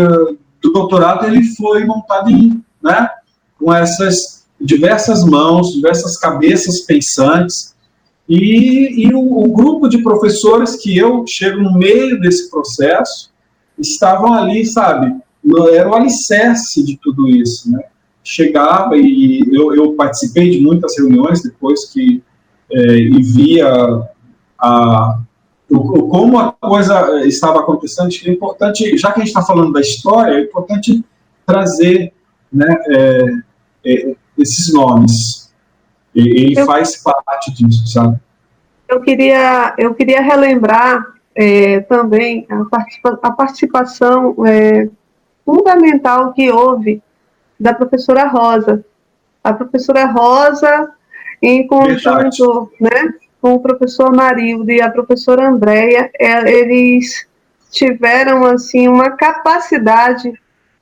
do 0.60 0.72
doutorado 0.72 1.26
ele 1.26 1.44
foi 1.54 1.84
montado 1.84 2.28
em, 2.28 2.60
né, 2.82 3.08
com 3.56 3.72
essas 3.72 4.44
diversas 4.60 5.22
mãos, 5.22 5.72
diversas 5.72 6.16
cabeças 6.18 6.80
pensantes, 6.80 7.76
e, 8.28 9.06
e 9.06 9.14
o, 9.14 9.20
o, 9.20 9.52
grupo 9.52 9.88
de 9.88 10.02
professores 10.02 10.76
que 10.76 10.96
eu 10.96 11.24
chego 11.26 11.62
no 11.62 11.78
meio 11.78 12.20
desse 12.20 12.50
processo 12.50 13.30
estavam 13.78 14.34
ali, 14.34 14.66
sabe? 14.66 15.14
Era 15.72 15.88
o 15.88 15.94
alicerce 15.94 16.84
de 16.84 16.98
tudo 16.98 17.26
isso, 17.26 17.70
né? 17.72 17.82
Chegava 18.22 18.96
e 18.96 19.40
eu, 19.50 19.74
eu 19.74 19.92
participei 19.94 20.50
de 20.50 20.60
muitas 20.60 20.98
reuniões 20.98 21.42
depois 21.42 21.86
que 21.86 22.22
é, 22.70 22.96
e 22.98 23.22
via 23.22 23.66
a, 24.58 25.18
o, 25.70 26.08
como 26.08 26.38
a 26.38 26.52
coisa 26.52 27.24
estava 27.26 27.60
acontecendo. 27.60 28.08
Acho 28.08 28.20
que 28.20 28.28
é 28.28 28.32
importante, 28.32 28.98
já 28.98 29.12
que 29.12 29.20
a 29.20 29.24
gente 29.24 29.28
está 29.28 29.42
falando 29.42 29.72
da 29.72 29.80
história, 29.80 30.34
é 30.34 30.42
importante 30.42 31.02
trazer 31.46 32.12
né, 32.52 32.68
é, 32.88 33.24
é, 33.86 34.16
esses 34.36 34.72
nomes. 34.72 35.47
Ele 36.18 36.58
eu, 36.58 36.66
faz 36.66 36.96
parte 36.96 37.52
disso, 37.52 37.86
sabe? 37.86 38.18
Eu 38.88 39.00
queria, 39.00 39.72
eu 39.78 39.94
queria 39.94 40.20
relembrar 40.20 41.06
é, 41.32 41.80
também 41.80 42.44
a, 42.50 42.64
participa, 42.64 43.18
a 43.22 43.30
participação 43.30 44.34
é, 44.44 44.88
fundamental 45.44 46.32
que 46.32 46.50
houve 46.50 47.00
da 47.58 47.72
professora 47.72 48.26
Rosa. 48.26 48.84
A 49.44 49.52
professora 49.52 50.06
Rosa, 50.06 50.90
em 51.40 51.64
conjunto 51.68 52.72
né, 52.80 53.14
com 53.40 53.54
o 53.54 53.60
professor 53.60 54.12
Marildo 54.12 54.72
e 54.72 54.82
a 54.82 54.90
professora 54.90 55.48
Andréia, 55.48 56.10
é, 56.18 56.50
eles 56.50 57.28
tiveram 57.70 58.44
assim 58.44 58.88
uma 58.88 59.10
capacidade 59.10 60.32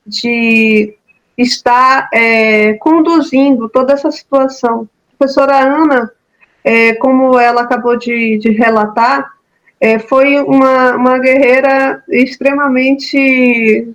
de 0.07 0.97
estar 1.37 2.09
é, 2.11 2.75
conduzindo 2.75 3.69
toda 3.69 3.93
essa 3.93 4.11
situação 4.11 4.89
professora 5.19 5.59
Ana, 5.59 6.11
é, 6.65 6.95
como 6.95 7.39
ela 7.39 7.63
acabou 7.63 7.97
de, 7.97 8.39
de 8.39 8.51
relatar, 8.51 9.33
é, 9.81 9.99
foi 9.99 10.41
uma, 10.41 10.97
uma 10.97 11.19
guerreira 11.19 12.03
extremamente 12.09 13.89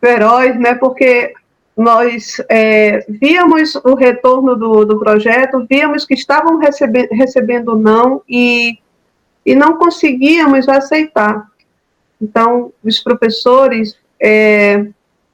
feroz, 0.00 0.58
né, 0.58 0.74
porque 0.74 1.32
nós 1.76 2.42
é, 2.48 3.06
víamos 3.08 3.74
o 3.76 3.94
retorno 3.94 4.54
do, 4.56 4.84
do 4.84 4.98
projeto, 4.98 5.66
víamos 5.68 6.04
que 6.04 6.14
estavam 6.14 6.58
recebe, 6.58 7.08
recebendo 7.12 7.76
não 7.76 8.22
e, 8.28 8.78
e 9.46 9.54
não 9.54 9.78
conseguíamos 9.78 10.68
aceitar. 10.68 11.46
Então, 12.20 12.72
os 12.84 12.98
professores, 12.98 13.96
é, 14.20 14.84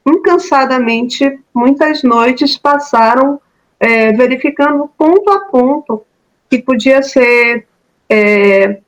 incansadamente, 0.07 1.41
muitas 1.53 2.05
noites 2.05 2.57
passaram 2.57 3.41
é, 3.79 4.13
verificando 4.13 4.91
ponto 4.97 5.31
a 5.31 5.41
ponto 5.47 6.05
que 6.49 6.63
podia 6.63 7.03
ser 7.03 7.67
é, 8.09 8.79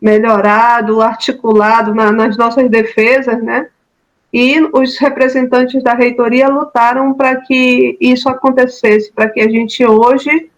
melhorado, 0.00 1.00
articulado 1.00 1.94
na, 1.94 2.10
nas 2.10 2.36
nossas 2.36 2.68
defesas, 2.68 3.42
né? 3.42 3.68
E 4.32 4.60
os 4.72 4.98
representantes 4.98 5.82
da 5.82 5.94
reitoria 5.94 6.48
lutaram 6.48 7.14
para 7.14 7.36
que 7.36 7.96
isso 8.00 8.28
acontecesse, 8.28 9.12
para 9.12 9.30
que 9.30 9.40
a 9.40 9.48
gente 9.48 9.84
hoje 9.86 10.50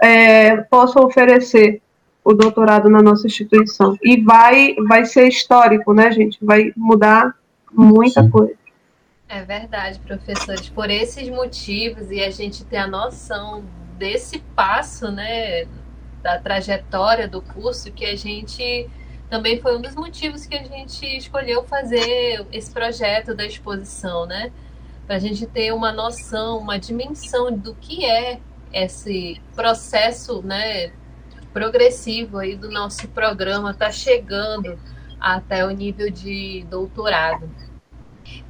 é, 0.00 0.56
possa 0.56 0.98
oferecer 1.00 1.82
o 2.24 2.32
doutorado 2.32 2.88
na 2.88 3.02
nossa 3.02 3.26
instituição. 3.26 3.98
E 4.02 4.20
vai, 4.20 4.74
vai 4.88 5.04
ser 5.04 5.28
histórico, 5.28 5.92
né, 5.92 6.10
gente? 6.10 6.38
Vai 6.40 6.72
mudar 6.76 7.34
muita 7.72 8.28
coisa. 8.28 8.54
É 9.32 9.42
verdade, 9.42 9.98
professores. 10.00 10.68
Por 10.68 10.90
esses 10.90 11.26
motivos 11.30 12.10
e 12.10 12.20
a 12.20 12.28
gente 12.28 12.66
ter 12.66 12.76
a 12.76 12.86
noção 12.86 13.64
desse 13.96 14.40
passo, 14.54 15.10
né, 15.10 15.64
da 16.22 16.38
trajetória 16.38 17.26
do 17.26 17.40
curso, 17.40 17.90
que 17.92 18.04
a 18.04 18.14
gente 18.14 18.90
também 19.30 19.58
foi 19.58 19.78
um 19.78 19.80
dos 19.80 19.94
motivos 19.94 20.44
que 20.44 20.54
a 20.54 20.62
gente 20.62 21.06
escolheu 21.16 21.64
fazer 21.64 22.46
esse 22.52 22.70
projeto 22.70 23.34
da 23.34 23.46
exposição, 23.46 24.26
né? 24.26 24.52
Para 25.06 25.16
a 25.16 25.18
gente 25.18 25.46
ter 25.46 25.72
uma 25.72 25.92
noção, 25.92 26.58
uma 26.58 26.78
dimensão 26.78 27.50
do 27.50 27.74
que 27.74 28.04
é 28.04 28.38
esse 28.70 29.40
processo, 29.54 30.42
né, 30.42 30.92
progressivo 31.54 32.36
aí 32.36 32.54
do 32.54 32.70
nosso 32.70 33.08
programa, 33.08 33.70
está 33.70 33.90
chegando 33.90 34.78
até 35.18 35.64
o 35.64 35.70
nível 35.70 36.10
de 36.10 36.66
doutorado. 36.68 37.50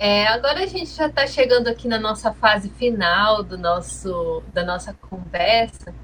É, 0.04 0.26
agora 0.26 0.64
a 0.64 0.66
gente 0.66 0.90
já 0.90 1.06
está 1.06 1.28
chegando 1.28 1.68
aqui 1.68 1.86
na 1.86 1.96
nossa 1.96 2.32
fase 2.32 2.68
final 2.70 3.40
do 3.40 3.56
nosso, 3.56 4.42
da 4.52 4.64
nossa 4.64 4.92
conversa. 4.94 5.94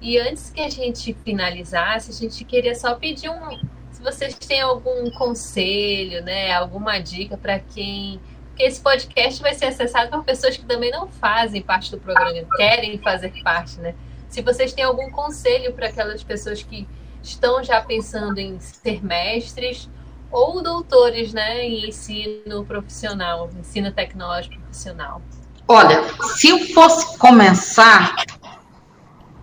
E 0.00 0.16
antes 0.16 0.48
que 0.48 0.60
a 0.60 0.70
gente 0.70 1.12
finalizasse, 1.24 2.12
a 2.12 2.14
gente 2.14 2.44
queria 2.44 2.76
só 2.76 2.94
pedir 2.94 3.28
um. 3.28 3.58
Se 3.90 4.00
vocês 4.00 4.38
têm 4.38 4.60
algum 4.60 5.10
conselho, 5.10 6.22
né, 6.22 6.52
alguma 6.52 7.00
dica 7.00 7.36
para 7.36 7.58
quem. 7.58 8.20
Porque 8.50 8.62
esse 8.62 8.80
podcast 8.80 9.42
vai 9.42 9.54
ser 9.54 9.64
acessado 9.64 10.08
por 10.08 10.22
pessoas 10.22 10.56
que 10.56 10.64
também 10.64 10.92
não 10.92 11.08
fazem 11.08 11.60
parte 11.60 11.90
do 11.90 11.98
programa, 11.98 12.40
querem 12.56 12.96
fazer 12.98 13.32
parte, 13.42 13.80
né? 13.80 13.92
Se 14.28 14.40
vocês 14.40 14.72
têm 14.72 14.84
algum 14.84 15.10
conselho 15.10 15.72
para 15.72 15.88
aquelas 15.88 16.22
pessoas 16.22 16.62
que 16.62 16.86
estão 17.20 17.64
já 17.64 17.80
pensando 17.80 18.38
em 18.38 18.60
ser 18.60 19.04
mestres 19.04 19.90
ou 20.30 20.62
doutores 20.62 21.32
né, 21.32 21.64
em 21.64 21.88
ensino 21.88 22.64
profissional, 22.64 23.50
ensino 23.58 23.90
tecnológico 23.92 24.58
profissional? 24.60 25.22
Olha, 25.66 26.02
se 26.36 26.48
eu 26.48 26.58
fosse 26.74 27.18
começar, 27.18 28.16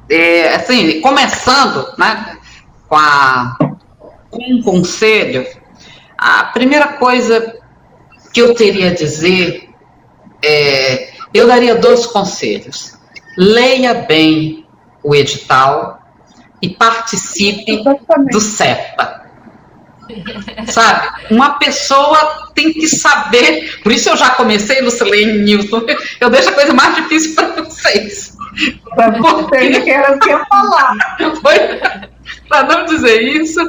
é, 0.10 0.56
assim, 0.56 1.02
começando 1.02 1.94
né, 1.98 2.38
com, 2.88 2.96
a, 2.96 3.56
com 4.30 4.44
um 4.54 4.62
conselho, 4.62 5.46
a 6.18 6.46
primeira 6.46 6.94
coisa 6.94 7.60
que 8.34 8.42
eu 8.42 8.56
teria 8.56 8.90
a 8.90 8.94
dizer 8.94 9.70
é, 10.44 11.10
eu 11.34 11.48
daria 11.48 11.76
dois 11.76 12.06
conselhos. 12.06 12.98
Leia 13.38 13.94
bem 13.94 14.66
o 15.04 15.14
edital 15.14 16.00
e 16.62 16.70
participe 16.70 17.84
do 18.32 18.40
CEPA. 18.40 19.25
Sabe? 20.68 21.34
Uma 21.34 21.58
pessoa 21.60 22.52
tem 22.54 22.74
que 22.74 22.88
saber. 22.88 23.80
Por 23.82 23.92
isso 23.92 24.10
eu 24.10 24.18
já 24.18 24.32
comecei, 24.32 24.82
Lucilene 24.82 25.40
Newton. 25.40 25.86
Eu 26.20 26.30
deixo 26.30 26.50
a 26.50 26.54
coisa 26.54 26.74
mais 26.74 26.96
difícil 26.96 27.36
para 27.36 27.64
vocês. 27.64 28.36
Para 28.96 29.12
vocês 29.20 29.84
que 29.84 30.46
falar. 30.50 30.96
Para 32.48 32.64
não 32.64 32.86
dizer 32.86 33.22
isso, 33.22 33.60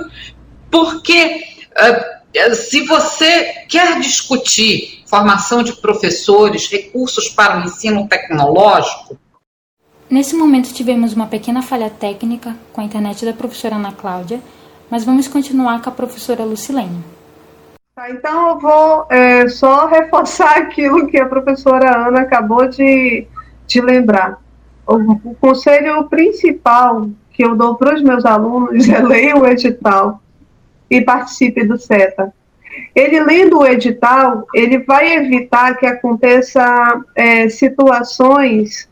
porque 0.71 1.43
uh, 1.73 2.55
se 2.55 2.83
você 2.87 3.65
quer 3.69 3.99
discutir 4.01 5.03
formação 5.07 5.63
de 5.63 5.73
professores, 5.75 6.69
recursos 6.69 7.29
para 7.29 7.59
o 7.59 7.65
ensino 7.65 8.07
tecnológico. 8.09 9.19
Nesse 10.09 10.37
momento 10.37 10.73
tivemos 10.73 11.15
uma 11.15 11.27
pequena 11.27 11.63
falha 11.63 11.91
técnica 11.91 12.57
com 12.73 12.81
a 12.81 12.85
internet 12.85 13.25
da 13.25 13.33
professora 13.33 13.77
Ana 13.77 13.93
Cláudia 13.93 14.41
mas 14.91 15.05
vamos 15.05 15.29
continuar 15.29 15.83
com 15.83 15.91
a 15.91 15.93
professora 15.93 16.45
Lucilene. 16.45 17.05
Tá, 17.95 18.11
então 18.11 18.51
eu 18.51 18.59
vou 18.59 19.07
é, 19.11 19.49
só 19.49 19.87
reforçar 19.89 20.59
aquilo 20.59 21.07
que 21.07 21.19
a 21.19 21.27
professora 21.27 22.09
Ana 22.09 22.21
acabou 22.21 22.69
de, 22.69 23.27
de 23.67 23.81
lembrar. 23.81 24.41
O, 24.87 24.95
o 25.31 25.35
conselho 25.41 26.05
principal 26.05 27.09
que 27.31 27.45
eu 27.45 27.57
dou 27.57 27.75
para 27.75 27.95
os 27.95 28.03
meus 28.03 28.25
alunos 28.25 28.89
é 28.91 29.01
leia 29.01 29.37
o 29.37 29.47
edital 29.47 30.21
e 30.91 31.01
participe 31.01 31.65
do 31.65 31.79
SETA. 31.79 32.33
Ele 32.95 33.21
lendo 33.21 33.61
o 33.61 33.67
edital, 33.67 34.47
ele 34.55 34.79
vai 34.79 35.15
evitar 35.15 35.77
que 35.77 35.87
aconteça 35.87 37.03
é, 37.15 37.49
situações 37.49 38.89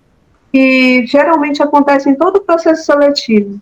que 0.50 1.06
geralmente 1.06 1.62
acontecem 1.62 2.12
em 2.12 2.16
todo 2.16 2.36
o 2.36 2.40
processo 2.40 2.84
seletivo 2.84 3.60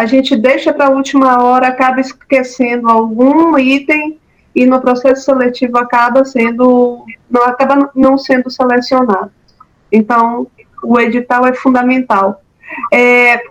a 0.00 0.06
gente 0.06 0.34
deixa 0.34 0.72
para 0.72 0.86
a 0.86 0.90
última 0.90 1.42
hora, 1.42 1.68
acaba 1.68 2.00
esquecendo 2.00 2.88
algum 2.88 3.58
item 3.58 4.18
e 4.54 4.64
no 4.64 4.80
processo 4.80 5.26
seletivo 5.26 5.76
acaba 5.76 6.24
sendo 6.24 7.04
não 7.30 7.44
acaba 7.44 7.90
não 7.94 8.16
sendo 8.16 8.48
selecionado. 8.50 9.30
Então, 9.92 10.46
o 10.82 10.98
edital 10.98 11.46
é 11.46 11.52
fundamental. 11.52 12.42
É, 12.90 13.42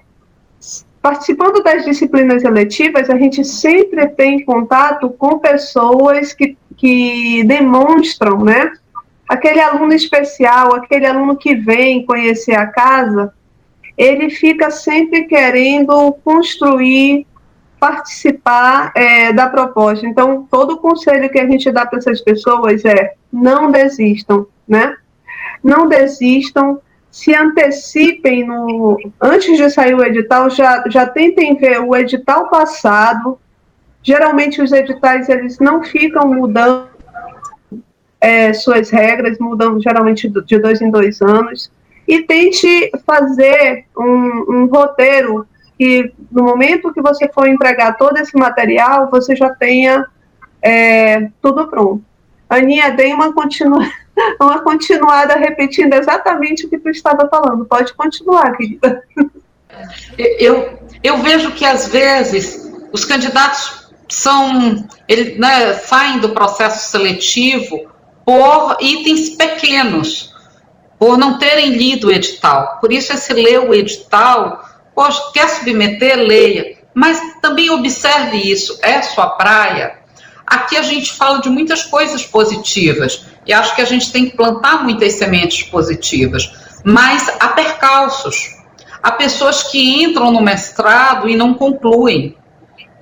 participando 0.99 1.62
das 1.62 1.85
disciplinas 1.85 2.43
eletivas, 2.43 3.12
a 3.12 3.15
gente 3.15 3.45
sempre 3.45 4.07
tem 4.07 4.43
contato 4.43 5.07
com 5.12 5.38
pessoas 5.38 6.33
que, 6.33 6.57
que 6.75 7.43
demonstram, 7.43 8.43
né? 8.43 8.71
Aquele 9.27 9.62
aluno 9.62 9.93
especial, 9.93 10.73
aquele 10.73 11.05
aluno 11.05 11.38
que 11.38 11.53
vem 11.53 12.03
conhecer 12.07 12.55
a 12.55 12.65
casa, 12.65 13.31
ele 13.99 14.29
fica 14.29 14.71
sempre 14.71 15.25
querendo 15.25 16.13
construir, 16.23 17.27
participar 17.77 18.93
é, 18.95 19.33
da 19.33 19.49
proposta. 19.49 20.07
Então, 20.07 20.47
todo 20.49 20.75
o 20.75 20.77
conselho 20.77 21.29
que 21.29 21.38
a 21.38 21.45
gente 21.45 21.69
dá 21.69 21.85
para 21.85 21.99
essas 21.99 22.21
pessoas 22.21 22.85
é 22.85 23.15
não 23.31 23.69
desistam, 23.69 24.47
né? 24.65 24.95
Não 25.62 25.89
desistam, 25.89 26.79
se 27.12 27.35
antecipem 27.35 28.47
no 28.47 28.97
antes 29.19 29.57
de 29.57 29.69
sair 29.69 29.93
o 29.93 30.03
edital, 30.03 30.49
já, 30.49 30.81
já 30.88 31.05
tentem 31.05 31.57
ver 31.57 31.81
o 31.81 31.93
edital 31.93 32.47
passado. 32.49 33.38
Geralmente 34.01 34.62
os 34.62 34.71
editais 34.71 35.27
eles 35.27 35.59
não 35.59 35.83
ficam 35.83 36.25
mudando 36.33 36.88
é, 38.21 38.53
suas 38.53 38.89
regras, 38.89 39.38
mudam 39.39 39.77
geralmente 39.81 40.29
de 40.29 40.57
dois 40.57 40.81
em 40.81 40.89
dois 40.89 41.21
anos 41.21 41.69
e 42.09 42.23
tente 42.23 42.91
fazer 43.05 43.85
um, 43.95 44.45
um 44.49 44.65
roteiro 44.65 45.47
que 45.77 46.11
no 46.31 46.43
momento 46.43 46.91
que 46.91 47.03
você 47.03 47.29
for 47.31 47.47
entregar 47.47 47.97
todo 47.97 48.17
esse 48.17 48.35
material, 48.35 49.11
você 49.11 49.35
já 49.35 49.51
tenha 49.51 50.07
é, 50.59 51.29
tudo 51.39 51.67
pronto. 51.67 52.03
Aninha, 52.49 52.89
dei 52.89 53.13
uma, 53.13 53.31
continua, 53.31 53.87
uma 54.41 54.59
continuada 54.61 55.35
repetindo 55.35 55.93
exatamente 55.93 56.65
o 56.65 56.69
que 56.69 56.79
tu 56.79 56.89
estava 56.89 57.29
falando. 57.29 57.63
Pode 57.65 57.93
continuar, 57.93 58.57
querida. 58.57 59.03
Eu, 60.17 60.79
eu 61.03 61.19
vejo 61.19 61.51
que 61.51 61.63
às 61.63 61.89
vezes 61.89 62.73
os 62.91 63.05
candidatos 63.05 63.93
são 64.09 64.83
eles 65.07 65.37
né, 65.37 65.75
saem 65.75 66.17
do 66.17 66.29
processo 66.29 66.89
seletivo 66.89 67.87
por 68.25 68.77
itens 68.81 69.29
pequenos 69.29 70.28
por 70.99 71.17
não 71.17 71.39
terem 71.39 71.69
lido 71.69 72.07
o 72.07 72.12
edital. 72.12 72.77
Por 72.81 72.91
isso, 72.91 73.13
esse 73.13 73.33
ler 73.33 73.59
o 73.62 73.73
edital, 73.73 74.62
poxa, 74.93 75.21
quer 75.33 75.47
submeter, 75.47 76.17
leia. 76.17 76.77
Mas 76.93 77.19
também 77.41 77.69
observe 77.69 78.38
isso, 78.38 78.77
é 78.81 79.01
sua 79.01 79.29
praia. 79.29 79.97
Aqui 80.45 80.75
a 80.75 80.81
gente 80.81 81.13
fala 81.13 81.39
de 81.39 81.49
muitas 81.49 81.83
coisas 81.83 82.25
positivas 82.25 83.25
e 83.45 83.53
acho 83.53 83.75
que 83.75 83.81
a 83.81 83.85
gente 83.85 84.12
tem 84.12 84.29
que 84.29 84.35
plantar 84.35 84.83
muitas 84.83 85.13
sementes 85.13 85.63
positivas, 85.63 86.51
mas 86.83 87.29
há 87.39 87.49
percalços. 87.49 88.57
Há 89.01 89.12
pessoas 89.12 89.63
que 89.63 90.03
entram 90.03 90.31
no 90.31 90.41
mestrado 90.41 91.29
e 91.29 91.35
não 91.35 91.53
concluem. 91.53 92.35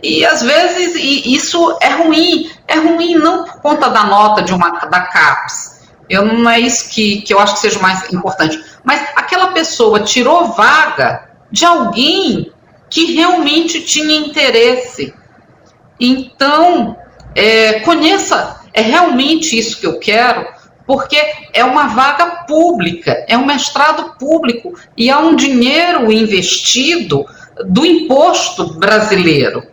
E 0.04 0.26
às 0.26 0.44
vezes 0.44 0.96
e 0.96 1.34
isso 1.34 1.76
é 1.82 1.90
ruim. 1.90 2.52
É 2.68 2.76
ruim 2.76 3.16
não 3.16 3.46
por 3.46 3.62
conta 3.62 3.90
da 3.90 4.04
nota 4.04 4.44
de 4.44 4.54
uma 4.54 4.70
da 4.70 5.02
CAPES, 5.02 5.77
eu 6.10 6.26
não 6.26 6.50
é 6.50 6.60
isso 6.60 6.90
que, 6.90 7.22
que 7.22 7.34
eu 7.34 7.40
acho 7.40 7.56
que 7.56 7.62
seja 7.62 7.80
mais 7.80 8.12
importante. 8.12 8.60
Mas 8.84 9.02
aquela 9.16 9.48
pessoa 9.48 10.00
tirou 10.02 10.54
vaga 10.54 11.30
de 11.52 11.66
alguém 11.66 12.52
que 12.90 13.14
realmente 13.14 13.82
tinha 13.82 14.16
interesse. 14.16 15.14
Então, 16.00 16.96
é, 17.36 17.80
conheça, 17.82 18.62
é 18.74 18.82
realmente 18.82 19.58
isso 19.58 19.80
que 19.80 19.88
eu 19.88 20.00
quero, 20.00 20.48
porque 20.86 21.22
é 21.54 21.64
uma 21.66 21.88
vaga 21.88 22.46
pública, 22.48 23.26
é 23.28 23.38
um 23.38 23.46
mestrado 23.46 24.16
público 24.18 24.74
e 24.96 25.10
há 25.10 25.20
um 25.20 25.36
dinheiro 25.36 26.12
investido 26.12 27.26
do 27.66 27.86
imposto 27.86 28.76
brasileiro. 28.76 29.64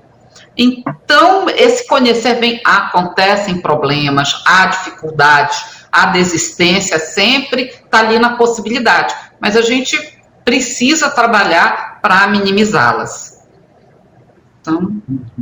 Então, 0.57 1.49
esse 1.49 1.87
conhecer 1.87 2.35
bem, 2.35 2.61
acontecem 2.65 3.61
problemas, 3.61 4.43
há 4.47 4.67
dificuldades, 4.67 5.74
a 5.95 6.07
desistência 6.07 6.99
sempre 6.99 7.67
está 7.67 8.01
ali 8.01 8.19
na 8.19 8.37
possibilidade, 8.37 9.15
mas 9.41 9.57
a 9.57 9.63
gente 9.63 9.97
precisa 10.45 11.09
trabalhar 11.09 12.01
para 12.03 12.27
minimizá-las. 12.27 13.41
Então, 14.61 15.01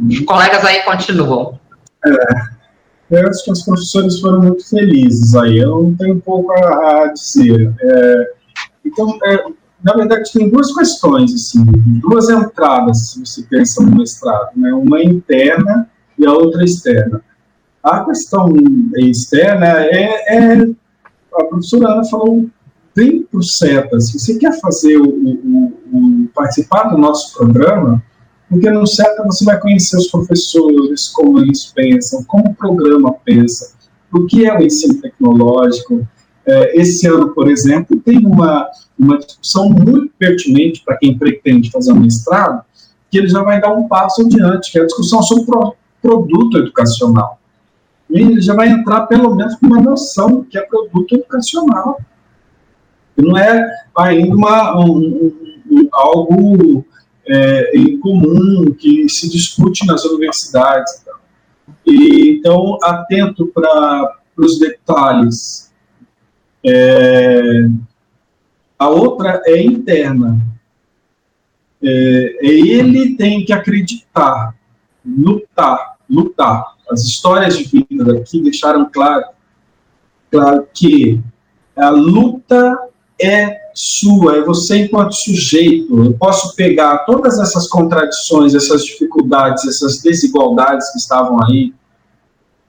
os 0.09 0.21
colegas 0.21 0.63
aí 0.63 0.83
continuam. 0.83 1.59
É, 2.05 3.19
eu 3.19 3.29
acho 3.29 3.45
que 3.45 3.51
os 3.51 3.63
professores 3.63 4.21
foram 4.21 4.43
muito 4.43 4.69
felizes 4.69 5.35
aí, 5.35 5.57
eu 5.59 5.83
não 5.85 5.95
tenho 5.95 6.21
pouco 6.21 6.53
a, 6.53 7.05
a 7.05 7.13
dizer. 7.15 7.73
É, 7.81 8.33
então, 8.85 9.19
é, 9.25 9.45
na 9.83 9.95
verdade, 9.95 10.31
tem 10.35 10.51
duas 10.51 10.71
questões, 10.75 11.33
assim, 11.33 11.65
duas 12.01 12.29
entradas, 12.29 13.11
se 13.11 13.21
você 13.21 13.43
pensa 13.49 13.83
no 13.83 13.97
mestrado, 13.97 14.51
né? 14.55 14.71
uma 14.75 15.03
interna 15.03 15.89
e 16.19 16.27
a 16.27 16.33
outra 16.33 16.63
externa. 16.63 17.23
A 17.83 18.05
questão 18.05 18.49
externa 18.97 19.67
é, 19.67 20.37
é 20.37 20.63
a 21.35 21.45
professora 21.45 21.93
Ana 21.93 22.05
falou 22.05 22.47
bem 22.95 23.23
por 23.23 23.43
certo, 23.43 23.99
se 24.01 24.19
você 24.19 24.39
quer 24.39 24.59
fazer 24.61 24.99
o, 24.99 25.09
o, 25.09 25.73
o, 25.93 26.29
participar 26.35 26.85
do 26.85 26.99
nosso 26.99 27.35
programa, 27.35 28.03
porque 28.49 28.71
no 28.71 28.87
CETA 28.87 29.25
você 29.25 29.45
vai 29.45 29.59
conhecer 29.59 29.97
os 29.97 30.09
professores, 30.09 31.09
como 31.09 31.39
eles 31.39 31.73
pensam, 31.75 32.23
como 32.25 32.51
o 32.51 32.55
programa 32.55 33.15
pensa, 33.25 33.73
o 34.13 34.27
que 34.27 34.47
é 34.47 34.57
o 34.57 34.63
ensino 34.63 35.01
tecnológico. 35.01 36.07
É, 36.45 36.79
esse 36.79 37.07
ano, 37.07 37.33
por 37.35 37.51
exemplo, 37.51 37.99
tem 38.01 38.27
uma, 38.27 38.69
uma 38.99 39.19
discussão 39.19 39.71
muito 39.71 40.13
pertinente 40.19 40.83
para 40.85 40.99
quem 40.99 41.17
pretende 41.17 41.71
fazer 41.71 41.93
um 41.93 42.01
mestrado, 42.01 42.63
que 43.11 43.19
ele 43.19 43.29
já 43.29 43.43
vai 43.43 43.59
dar 43.61 43.73
um 43.73 43.89
passo 43.89 44.21
adiante, 44.21 44.71
que 44.71 44.79
é 44.79 44.83
a 44.83 44.87
discussão 44.87 45.23
sobre 45.23 45.57
o 45.57 45.75
produto 46.03 46.59
educacional. 46.59 47.39
Ele 48.13 48.41
já 48.41 48.55
vai 48.55 48.69
entrar, 48.69 49.07
pelo 49.07 49.35
menos, 49.35 49.55
com 49.57 49.67
uma 49.67 49.81
noção 49.81 50.45
que 50.45 50.59
é 50.59 50.63
produto 50.63 51.15
educacional. 51.15 51.99
Não 53.17 53.37
é 53.37 53.67
ainda 53.97 54.35
uma, 54.35 54.81
um, 54.81 55.33
um, 55.71 55.89
algo 55.93 56.85
é, 57.27 57.77
em 57.77 57.99
comum 57.99 58.73
que 58.79 59.09
se 59.09 59.31
discute 59.31 59.87
nas 59.87 60.05
universidades. 60.05 61.03
Então, 61.03 61.15
e, 61.87 62.39
então 62.39 62.79
atento 62.83 63.47
para 63.47 64.19
os 64.37 64.59
detalhes. 64.59 65.73
É, 66.65 67.69
a 68.79 68.89
outra 68.89 69.41
é 69.47 69.63
interna. 69.63 70.39
É, 71.83 72.37
é, 72.41 72.47
ele 72.47 73.17
tem 73.17 73.45
que 73.45 73.53
acreditar, 73.53 74.55
lutar, 75.05 75.97
lutar. 76.09 76.72
As 76.93 77.03
histórias 77.05 77.57
de 77.57 77.65
vida 77.65 78.05
daqui 78.05 78.43
deixaram 78.43 78.89
claro, 78.93 79.25
claro 80.31 80.69
que 80.75 81.21
a 81.77 81.91
luta 81.91 82.79
é 83.21 83.61
sua, 83.75 84.37
é 84.37 84.43
você 84.43 84.79
enquanto 84.79 85.15
sujeito. 85.15 86.05
Eu 86.05 86.13
posso 86.15 86.55
pegar 86.55 86.99
todas 86.99 87.39
essas 87.39 87.69
contradições, 87.69 88.55
essas 88.55 88.85
dificuldades, 88.85 89.67
essas 89.67 90.03
desigualdades 90.03 90.91
que 90.93 90.99
estavam 90.99 91.43
aí 91.43 91.73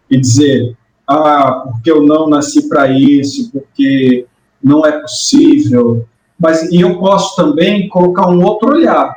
e 0.09 0.19
dizer: 0.19 0.77
ah, 1.07 1.63
porque 1.65 1.91
eu 1.91 2.03
não 2.03 2.29
nasci 2.29 2.67
para 2.69 2.87
isso, 2.87 3.51
porque 3.51 4.25
não 4.63 4.85
é 4.85 4.91
possível. 4.99 6.07
Mas 6.39 6.63
e 6.71 6.81
eu 6.81 6.97
posso 6.97 7.35
também 7.35 7.87
colocar 7.89 8.27
um 8.27 8.43
outro 8.43 8.69
olhar. 8.69 9.15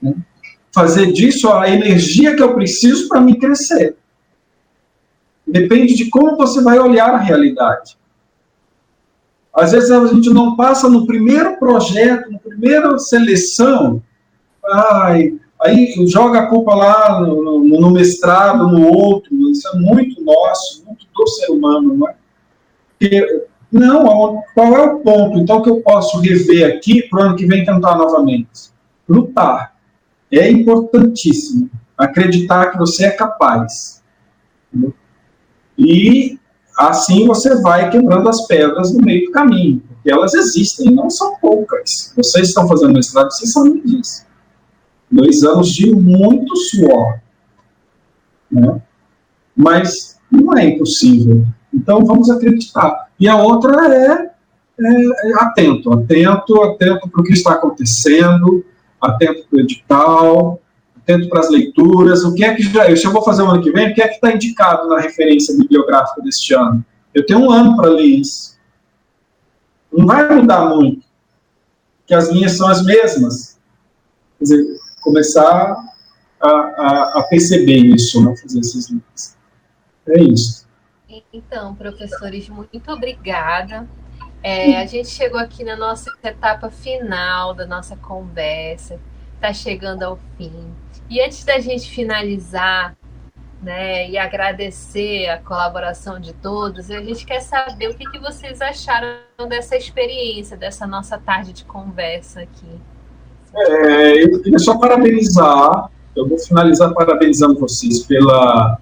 Né? 0.00 0.14
Fazer 0.80 1.12
disso 1.12 1.52
a 1.52 1.68
energia 1.68 2.34
que 2.34 2.42
eu 2.42 2.54
preciso 2.54 3.06
para 3.06 3.20
me 3.20 3.38
crescer. 3.38 3.96
Depende 5.46 5.94
de 5.94 6.08
como 6.08 6.38
você 6.38 6.62
vai 6.62 6.78
olhar 6.78 7.10
a 7.10 7.18
realidade. 7.18 7.98
Às 9.52 9.72
vezes 9.72 9.90
a 9.90 10.06
gente 10.06 10.30
não 10.30 10.56
passa 10.56 10.88
no 10.88 11.06
primeiro 11.06 11.58
projeto, 11.58 12.32
na 12.32 12.38
primeira 12.38 12.98
seleção, 12.98 14.02
ai, 14.72 15.38
aí 15.60 15.92
joga 16.06 16.38
a 16.38 16.46
culpa 16.46 16.74
lá 16.74 17.20
no, 17.20 17.62
no, 17.62 17.90
mestrado, 17.90 18.66
no 18.66 18.90
outro, 18.90 19.34
isso 19.50 19.68
é 19.68 19.78
muito 19.78 20.24
nosso, 20.24 20.82
muito 20.86 21.04
do 21.14 21.26
ser 21.28 21.50
humano, 21.50 21.94
não 21.94 22.08
é? 22.08 22.14
Porque, 22.98 23.46
não, 23.70 24.42
qual 24.54 24.74
é 24.74 24.80
o 24.80 25.00
ponto, 25.00 25.38
então, 25.38 25.60
que 25.60 25.68
eu 25.68 25.82
posso 25.82 26.18
rever 26.20 26.74
aqui 26.74 27.02
para 27.02 27.20
o 27.20 27.22
ano 27.24 27.36
que 27.36 27.44
vem 27.44 27.66
tentar 27.66 27.98
novamente? 27.98 28.70
Lutar. 29.06 29.69
É 30.30 30.50
importantíssimo 30.50 31.70
acreditar 31.96 32.70
que 32.70 32.78
você 32.78 33.06
é 33.06 33.10
capaz. 33.10 34.02
E 35.76 36.38
assim 36.78 37.26
você 37.26 37.60
vai 37.60 37.90
quebrando 37.90 38.28
as 38.28 38.46
pedras 38.46 38.92
no 38.92 39.02
meio 39.02 39.26
do 39.26 39.32
caminho, 39.32 39.82
porque 39.88 40.10
elas 40.10 40.32
existem, 40.34 40.90
não 40.90 41.10
são 41.10 41.36
poucas. 41.36 42.12
Vocês 42.16 42.48
estão 42.48 42.66
fazendo 42.68 42.94
mestrado, 42.94 43.30
vocês 43.30 43.52
sabem 43.52 43.82
disso. 43.82 44.24
Dois 45.10 45.42
anos 45.42 45.68
de 45.68 45.90
muito 45.94 46.56
suor. 46.56 47.20
Né? 48.50 48.80
Mas 49.56 50.18
não 50.30 50.56
é 50.56 50.66
impossível. 50.66 51.44
Então 51.74 52.04
vamos 52.04 52.30
acreditar. 52.30 53.08
E 53.18 53.28
a 53.28 53.36
outra 53.36 53.94
é, 53.94 54.30
é, 54.78 55.30
é 55.30 55.34
atento, 55.34 55.92
atento, 55.92 56.62
atento 56.62 57.08
para 57.08 57.20
o 57.20 57.24
que 57.24 57.32
está 57.32 57.52
acontecendo, 57.52 58.64
atento 59.00 59.46
para 59.48 59.56
o 59.56 59.60
edital, 59.60 60.60
atento 60.96 61.28
para 61.28 61.40
as 61.40 61.50
leituras, 61.50 62.24
o 62.24 62.34
que 62.34 62.44
é 62.44 62.54
que 62.54 62.62
já, 62.62 62.90
eu 62.90 62.96
já 62.96 63.10
vou 63.10 63.22
fazer 63.22 63.42
o 63.42 63.46
ano 63.46 63.62
que 63.62 63.72
vem, 63.72 63.90
o 63.90 63.94
que 63.94 64.02
é 64.02 64.08
que 64.08 64.14
está 64.14 64.32
indicado 64.32 64.88
na 64.88 65.00
referência 65.00 65.56
bibliográfica 65.56 66.22
deste 66.22 66.54
ano? 66.54 66.84
Eu 67.14 67.24
tenho 67.26 67.40
um 67.40 67.50
ano 67.50 67.76
para 67.76 67.88
ler 67.88 68.04
isso. 68.04 68.58
Não 69.92 70.06
vai 70.06 70.28
mudar 70.34 70.68
muito, 70.68 71.04
que 72.06 72.14
as 72.14 72.28
linhas 72.30 72.56
são 72.56 72.68
as 72.68 72.84
mesmas. 72.84 73.58
Quer 74.38 74.44
dizer, 74.44 74.78
começar 75.00 75.76
a, 76.40 76.48
a, 76.48 77.18
a 77.18 77.26
perceber 77.28 77.78
isso, 77.78 78.22
não 78.22 78.36
fazer 78.36 78.60
essas 78.60 78.88
linhas. 78.88 79.36
É 80.06 80.22
isso. 80.22 80.60
Então, 81.32 81.74
professores, 81.74 82.48
muito 82.48 82.90
obrigada. 82.90 83.88
É, 84.42 84.80
a 84.80 84.86
gente 84.86 85.08
chegou 85.08 85.38
aqui 85.38 85.62
na 85.64 85.76
nossa 85.76 86.10
etapa 86.22 86.70
final 86.70 87.52
da 87.52 87.66
nossa 87.66 87.94
conversa, 87.96 88.98
está 89.34 89.52
chegando 89.52 90.02
ao 90.02 90.18
fim. 90.36 90.72
E 91.10 91.20
antes 91.20 91.44
da 91.44 91.58
gente 91.58 91.90
finalizar, 91.90 92.96
né, 93.62 94.08
e 94.08 94.16
agradecer 94.16 95.28
a 95.28 95.38
colaboração 95.38 96.18
de 96.18 96.32
todos, 96.32 96.90
a 96.90 97.02
gente 97.02 97.26
quer 97.26 97.40
saber 97.40 97.90
o 97.90 97.94
que, 97.94 98.08
que 98.10 98.18
vocês 98.18 98.62
acharam 98.62 99.18
dessa 99.48 99.76
experiência, 99.76 100.56
dessa 100.56 100.86
nossa 100.86 101.18
tarde 101.18 101.52
de 101.52 101.64
conversa 101.64 102.40
aqui. 102.40 102.80
É, 103.54 104.24
eu 104.24 104.42
queria 104.42 104.58
só 104.58 104.78
parabenizar, 104.78 105.90
eu 106.16 106.26
vou 106.26 106.38
finalizar 106.38 106.94
parabenizando 106.94 107.58
vocês 107.58 108.06
pela, 108.06 108.78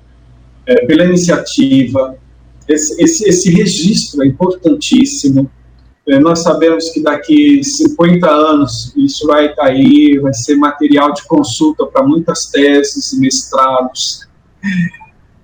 é, 0.67 0.87
pela 0.87 1.05
iniciativa, 1.05 2.17
esse, 2.69 3.03
esse, 3.03 3.29
esse 3.29 3.51
registro 3.51 4.23
é 4.23 4.27
importantíssimo, 4.27 5.51
é, 6.09 6.19
nós 6.19 6.43
sabemos 6.43 6.91
que 6.91 7.03
daqui 7.03 7.63
50 7.63 8.31
anos 8.31 8.95
isso 8.97 9.27
vai 9.27 9.47
estar 9.47 9.67
aí, 9.67 10.19
vai 10.19 10.33
ser 10.33 10.57
material 10.57 11.13
de 11.13 11.27
consulta 11.27 11.87
para 11.87 12.03
muitas 12.03 12.51
teses 12.51 13.13
e 13.13 13.21
mestrados. 13.21 14.27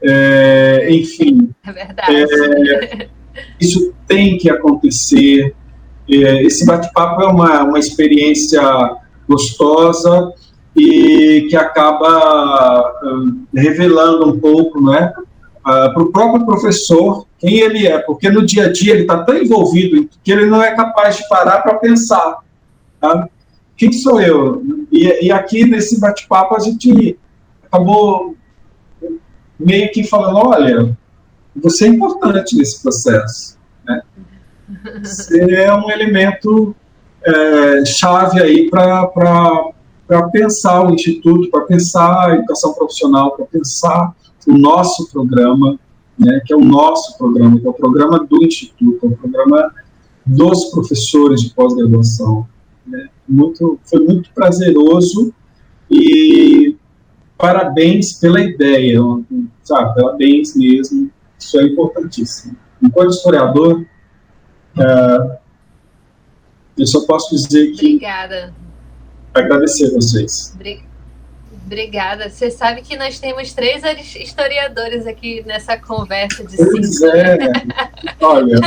É, 0.02 0.88
enfim. 0.90 1.50
É 1.66 1.72
verdade. 1.72 2.30
É, 2.30 3.08
isso 3.60 3.92
tem 4.06 4.38
que 4.38 4.48
acontecer. 4.48 5.54
É, 6.08 6.42
esse 6.42 6.64
bate-papo 6.64 7.22
é 7.22 7.26
uma, 7.26 7.64
uma 7.64 7.78
experiência 7.78 8.62
gostosa 9.28 10.32
e 10.76 11.46
que 11.48 11.56
acaba 11.56 12.92
uh, 13.02 13.46
revelando 13.54 14.28
um 14.28 14.38
pouco, 14.38 14.82
né, 14.82 15.12
uh, 15.16 15.24
para 15.64 16.02
o 16.02 16.12
próprio 16.12 16.44
professor 16.44 17.26
quem 17.38 17.60
ele 17.60 17.86
é, 17.86 17.98
porque 17.98 18.28
no 18.28 18.44
dia 18.44 18.66
a 18.66 18.72
dia 18.72 18.92
ele 18.92 19.02
está 19.02 19.24
tão 19.24 19.36
envolvido 19.36 20.08
que 20.22 20.30
ele 20.30 20.46
não 20.46 20.62
é 20.62 20.74
capaz 20.74 21.16
de 21.16 21.28
parar 21.28 21.62
para 21.62 21.76
pensar. 21.76 22.38
Tá? 23.00 23.28
Quem 23.76 23.90
sou 23.92 24.20
eu? 24.20 24.62
E, 24.92 25.26
e 25.26 25.32
aqui 25.32 25.64
nesse 25.64 25.98
bate-papo 25.98 26.54
a 26.54 26.60
gente 26.60 27.18
acabou 27.64 28.36
meio 29.58 29.90
que 29.90 30.04
falando: 30.04 30.36
olha, 30.36 30.96
você 31.56 31.86
é 31.86 31.88
importante 31.88 32.56
nesse 32.56 32.82
processo. 32.82 33.58
Né? 33.86 34.02
Você 35.02 35.54
é 35.54 35.74
um 35.74 35.90
elemento 35.90 36.76
é, 37.24 37.84
chave 37.86 38.42
aí 38.42 38.68
para 38.68 39.72
pensar 40.30 40.86
o 40.86 40.94
Instituto, 40.94 41.50
para 41.50 41.62
pensar 41.62 42.28
a 42.28 42.34
educação 42.34 42.74
profissional, 42.74 43.32
para 43.32 43.46
pensar 43.46 44.14
o 44.46 44.56
nosso 44.56 45.10
programa 45.10 45.78
né, 46.18 46.40
que 46.44 46.52
é 46.52 46.56
o 46.56 46.64
nosso 46.64 47.16
programa, 47.18 47.58
que 47.58 47.66
é 47.66 47.70
o 47.70 47.72
programa 47.72 48.24
do 48.24 48.44
Instituto, 48.44 49.06
é 49.06 49.08
o 49.08 49.16
programa 49.16 49.72
dos 50.24 50.66
professores 50.70 51.40
de 51.40 51.52
pós-graduação. 51.54 52.46
Né? 52.86 53.08
Muito, 53.28 53.78
foi 53.84 54.00
muito 54.00 54.30
prazeroso 54.32 55.32
e 55.90 56.76
parabéns 57.36 58.14
pela 58.14 58.40
ideia, 58.40 59.00
sabe? 59.62 59.94
Parabéns 60.00 60.56
mesmo, 60.56 61.10
isso 61.38 61.58
é 61.58 61.64
importantíssimo. 61.64 62.56
Enquanto 62.82 63.10
historiador, 63.10 63.80
uh, 63.80 65.36
eu 66.78 66.86
só 66.86 67.04
posso 67.06 67.34
dizer 67.34 67.72
que. 67.72 67.86
Obrigada. 67.86 68.54
Agradecer 69.34 69.86
a 69.86 69.94
vocês. 69.94 70.52
Obrigada. 70.54 70.93
Você 72.30 72.50
sabe 72.50 72.82
que 72.82 72.96
nós 72.96 73.18
temos 73.18 73.52
três 73.52 73.82
historiadores 74.14 75.06
aqui 75.06 75.42
nessa 75.46 75.76
conversa 75.76 76.44
de 76.44 76.56
pois 76.56 76.98
cinco. 76.98 77.16
É. 77.16 77.38
Olha. 78.20 78.60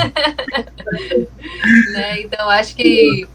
né? 1.94 2.22
Então 2.22 2.50
acho 2.50 2.76
que 2.76 3.28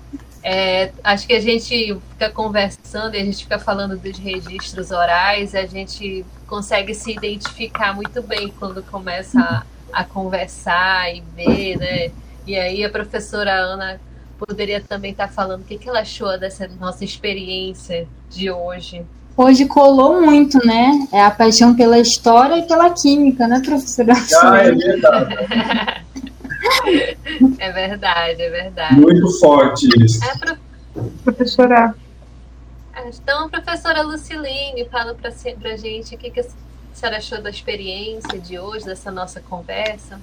é, 0.43 0.91
acho 1.05 1.27
que 1.27 1.35
a 1.35 1.41
gente 1.41 1.97
fica 2.11 2.29
conversando 2.31 3.15
e 3.15 3.21
a 3.21 3.25
gente 3.25 3.45
fica 3.45 3.59
falando 3.59 3.97
dos 3.97 4.19
registros 4.19 4.91
orais, 4.91 5.55
a 5.55 5.67
gente 5.67 6.25
consegue 6.49 6.95
se 6.95 7.13
identificar 7.13 7.95
muito 7.95 8.21
bem 8.23 8.53
quando 8.59 8.83
começa 8.83 9.39
a, 9.41 9.65
a 10.01 10.05
conversar 10.05 11.15
e 11.15 11.23
ver, 11.37 11.77
né? 11.77 12.11
E 12.45 12.57
aí 12.59 12.85
a 12.85 12.91
professora 12.91 13.53
Ana 13.53 14.01
poderia 14.37 14.81
também 14.81 15.13
estar 15.13 15.29
falando 15.29 15.63
o 15.63 15.65
que, 15.65 15.79
que 15.79 15.89
ela 15.89 16.01
achou 16.01 16.37
dessa 16.37 16.67
nossa 16.67 17.05
experiência 17.05 18.09
de 18.29 18.51
hoje. 18.51 19.07
Hoje 19.37 19.67
colou 19.67 20.21
muito, 20.21 20.59
né? 20.65 21.07
É 21.11 21.23
a 21.23 21.31
paixão 21.31 21.75
pela 21.75 21.99
história 21.99 22.59
e 22.59 22.67
pela 22.67 22.91
química, 22.91 23.49
né, 23.49 23.61
professora? 23.65 24.13
Ah, 24.43 24.59
é 24.59 24.73
verdade. 24.73 25.37
é 27.59 27.73
verdade, 27.73 28.43
é 28.43 28.51
verdade. 28.51 29.01
Muito 29.01 29.39
forte 29.39 29.89
isso. 30.05 30.23
É, 30.25 30.39
pro... 30.39 30.57
Professora. 31.25 31.95
Então, 33.07 33.47
a 33.47 33.49
professora 33.49 34.03
Luciline 34.03 34.87
fala 34.91 35.15
para 35.15 35.31
a 35.31 35.77
gente 35.77 36.15
o 36.15 36.19
que, 36.19 36.31
que 36.31 36.41
a 36.41 36.45
senhora 36.93 37.17
achou 37.17 37.41
da 37.41 37.49
experiência 37.49 38.39
de 38.39 38.59
hoje, 38.59 38.85
dessa 38.85 39.11
nossa 39.11 39.41
conversa. 39.41 40.21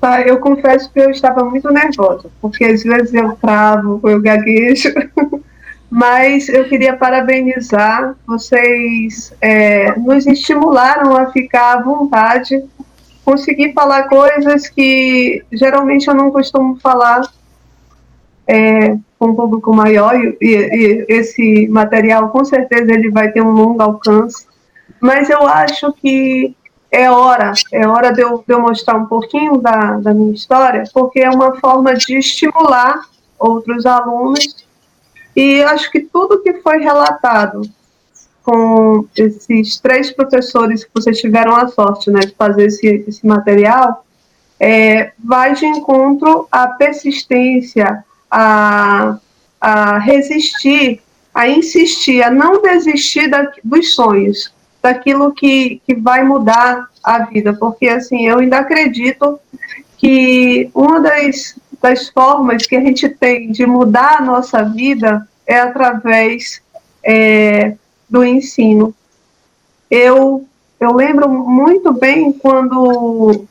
Tá, 0.00 0.20
eu 0.20 0.38
confesso 0.38 0.92
que 0.92 1.00
eu 1.00 1.10
estava 1.10 1.42
muito 1.44 1.72
nervosa, 1.72 2.30
porque 2.40 2.64
às 2.64 2.82
vezes 2.82 3.14
eu 3.14 3.34
travo, 3.36 4.00
eu 4.04 4.20
gaguejo. 4.20 4.92
Mas 5.90 6.48
eu 6.48 6.68
queria 6.68 6.96
parabenizar, 6.96 8.14
vocês 8.26 9.32
é, 9.40 9.98
nos 9.98 10.26
estimularam 10.26 11.16
a 11.16 11.30
ficar 11.30 11.78
à 11.78 11.82
vontade, 11.82 12.62
conseguir 13.24 13.72
falar 13.72 14.04
coisas 14.04 14.68
que 14.68 15.42
geralmente 15.50 16.06
eu 16.06 16.14
não 16.14 16.30
costumo 16.30 16.78
falar 16.78 17.22
é, 18.46 18.96
com 19.18 19.28
um 19.28 19.34
público 19.34 19.74
maior, 19.74 20.14
e, 20.14 20.36
e, 20.40 21.06
esse 21.08 21.66
material 21.68 22.28
com 22.28 22.44
certeza 22.44 22.92
ele 22.92 23.10
vai 23.10 23.32
ter 23.32 23.40
um 23.40 23.50
longo 23.50 23.82
alcance, 23.82 24.46
mas 25.00 25.30
eu 25.30 25.46
acho 25.46 25.92
que 25.94 26.54
é 26.90 27.10
hora, 27.10 27.52
é 27.72 27.86
hora 27.86 28.12
de 28.12 28.22
eu, 28.22 28.44
de 28.46 28.54
eu 28.54 28.60
mostrar 28.60 28.96
um 28.96 29.06
pouquinho 29.06 29.58
da, 29.58 29.98
da 29.98 30.12
minha 30.12 30.34
história, 30.34 30.84
porque 30.92 31.20
é 31.20 31.30
uma 31.30 31.56
forma 31.56 31.94
de 31.94 32.18
estimular 32.18 33.00
outros 33.38 33.86
alunos 33.86 34.67
e 35.38 35.62
acho 35.62 35.88
que 35.92 36.00
tudo 36.00 36.42
que 36.42 36.54
foi 36.54 36.78
relatado 36.78 37.62
com 38.42 39.06
esses 39.16 39.78
três 39.78 40.10
professores 40.10 40.82
que 40.82 40.90
vocês 40.92 41.20
tiveram 41.20 41.54
a 41.54 41.68
sorte 41.68 42.10
né, 42.10 42.18
de 42.18 42.34
fazer 42.34 42.64
esse, 42.64 43.04
esse 43.06 43.24
material, 43.24 44.04
é, 44.58 45.12
vai 45.16 45.54
de 45.54 45.64
encontro 45.64 46.48
à 46.50 46.66
persistência, 46.66 48.04
a, 48.28 49.16
a 49.60 49.98
resistir, 49.98 51.00
a 51.32 51.46
insistir, 51.48 52.20
a 52.20 52.32
não 52.32 52.60
desistir 52.60 53.30
da, 53.30 53.48
dos 53.62 53.94
sonhos, 53.94 54.52
daquilo 54.82 55.32
que, 55.32 55.80
que 55.86 55.94
vai 55.94 56.24
mudar 56.24 56.88
a 57.04 57.26
vida, 57.26 57.52
porque 57.52 57.86
assim, 57.86 58.26
eu 58.26 58.40
ainda 58.40 58.58
acredito 58.58 59.38
que 59.98 60.68
uma 60.74 60.98
das 60.98 61.54
das 61.80 62.08
formas 62.08 62.66
que 62.66 62.76
a 62.76 62.80
gente 62.80 63.08
tem 63.08 63.50
de 63.50 63.64
mudar 63.66 64.18
a 64.18 64.22
nossa 64.22 64.62
vida 64.62 65.27
é 65.48 65.58
através 65.58 66.62
é, 67.02 67.74
do 68.08 68.22
ensino. 68.22 68.94
Eu, 69.90 70.46
eu 70.78 70.92
lembro 70.92 71.26
muito 71.26 71.90
bem 71.94 72.30
quando, 72.30 73.46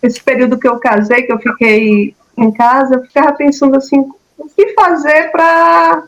esse 0.00 0.22
período 0.22 0.58
que 0.58 0.68
eu 0.68 0.78
casei, 0.78 1.22
que 1.22 1.32
eu 1.32 1.38
fiquei 1.40 2.14
em 2.38 2.52
casa, 2.52 2.94
eu 2.94 3.02
ficava 3.02 3.32
pensando 3.32 3.76
assim, 3.76 4.08
o 4.38 4.48
que 4.48 4.72
fazer 4.74 5.32
para 5.32 6.04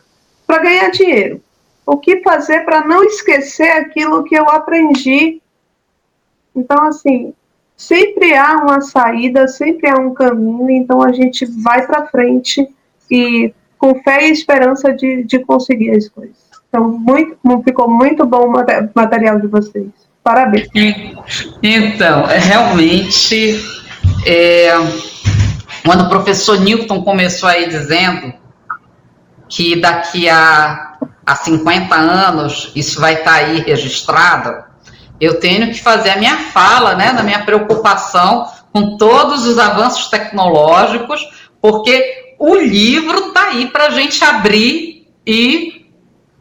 ganhar 0.47 0.89
dinheiro? 0.91 1.41
O 1.85 1.97
que 1.97 2.21
fazer 2.21 2.61
para 2.61 2.85
não 2.85 3.03
esquecer 3.03 3.69
aquilo 3.71 4.23
que 4.23 4.35
eu 4.35 4.49
aprendi? 4.49 5.41
Então, 6.55 6.83
assim, 6.83 7.33
sempre 7.75 8.33
há 8.33 8.55
uma 8.55 8.79
saída, 8.79 9.47
sempre 9.47 9.89
há 9.89 9.97
um 9.97 10.13
caminho, 10.13 10.71
então 10.71 11.01
a 11.01 11.11
gente 11.11 11.45
vai 11.45 11.85
para 11.85 12.07
frente 12.07 12.67
e 13.11 13.53
com 13.77 13.95
fé 14.03 14.27
e 14.27 14.31
esperança 14.31 14.93
de, 14.93 15.23
de 15.23 15.39
conseguir 15.39 15.91
as 15.91 16.09
coisas. 16.09 16.35
Então, 16.69 16.87
muito, 16.89 17.37
ficou 17.63 17.89
muito 17.89 18.25
bom 18.25 18.47
o 18.47 18.53
material 18.95 19.39
de 19.39 19.47
vocês. 19.47 19.87
Parabéns. 20.23 20.67
Então, 21.63 22.29
é, 22.29 22.37
realmente, 22.37 23.63
é, 24.25 24.71
quando 25.85 26.01
o 26.01 26.09
professor 26.09 26.59
Newton 26.59 27.01
começou 27.01 27.47
aí 27.47 27.69
dizendo 27.69 28.33
que 29.47 29.79
daqui 29.79 30.27
a, 30.27 30.97
a 31.25 31.35
50 31.35 31.95
anos 31.95 32.71
isso 32.75 32.99
vai 32.99 33.13
estar 33.13 33.31
tá 33.31 33.37
aí 33.37 33.61
registrado, 33.61 34.65
eu 35.19 35.39
tenho 35.39 35.67
que 35.67 35.81
fazer 35.81 36.09
a 36.09 36.17
minha 36.17 36.37
fala, 36.37 36.93
né, 36.95 37.13
na 37.13 37.23
minha 37.23 37.43
preocupação 37.43 38.47
com 38.73 38.97
todos 38.97 39.45
os 39.47 39.57
avanços 39.57 40.09
tecnológicos, 40.09 41.21
porque 41.61 42.26
o 42.39 42.55
livro 42.55 43.27
está 43.27 43.49
aí 43.49 43.67
para 43.67 43.87
a 43.87 43.89
gente 43.91 44.23
abrir 44.23 45.07
e 45.25 45.85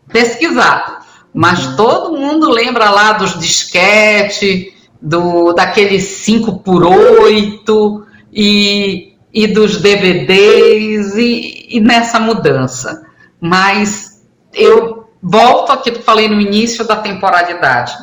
pesquisar. 0.09 1.07
Mas 1.33 1.77
todo 1.77 2.17
mundo 2.17 2.51
lembra 2.51 2.91
lá 2.91 3.13
dos 3.13 3.39
disquete, 3.39 4.73
do, 5.01 5.53
daquele 5.53 6.01
5 6.01 6.61
por 6.61 6.85
8 6.85 8.07
e, 8.33 9.15
e 9.33 9.47
dos 9.47 9.81
DVDs 9.81 11.15
e, 11.17 11.67
e 11.71 11.81
nessa 11.81 12.19
mudança. 12.19 13.07
Mas 13.41 14.23
eu 14.53 15.09
volto 15.23 15.73
àquilo 15.73 15.99
que 15.99 16.03
falei 16.03 16.29
no 16.29 16.41
início 16.41 16.87
da 16.87 16.97
temporalidade 16.97 17.95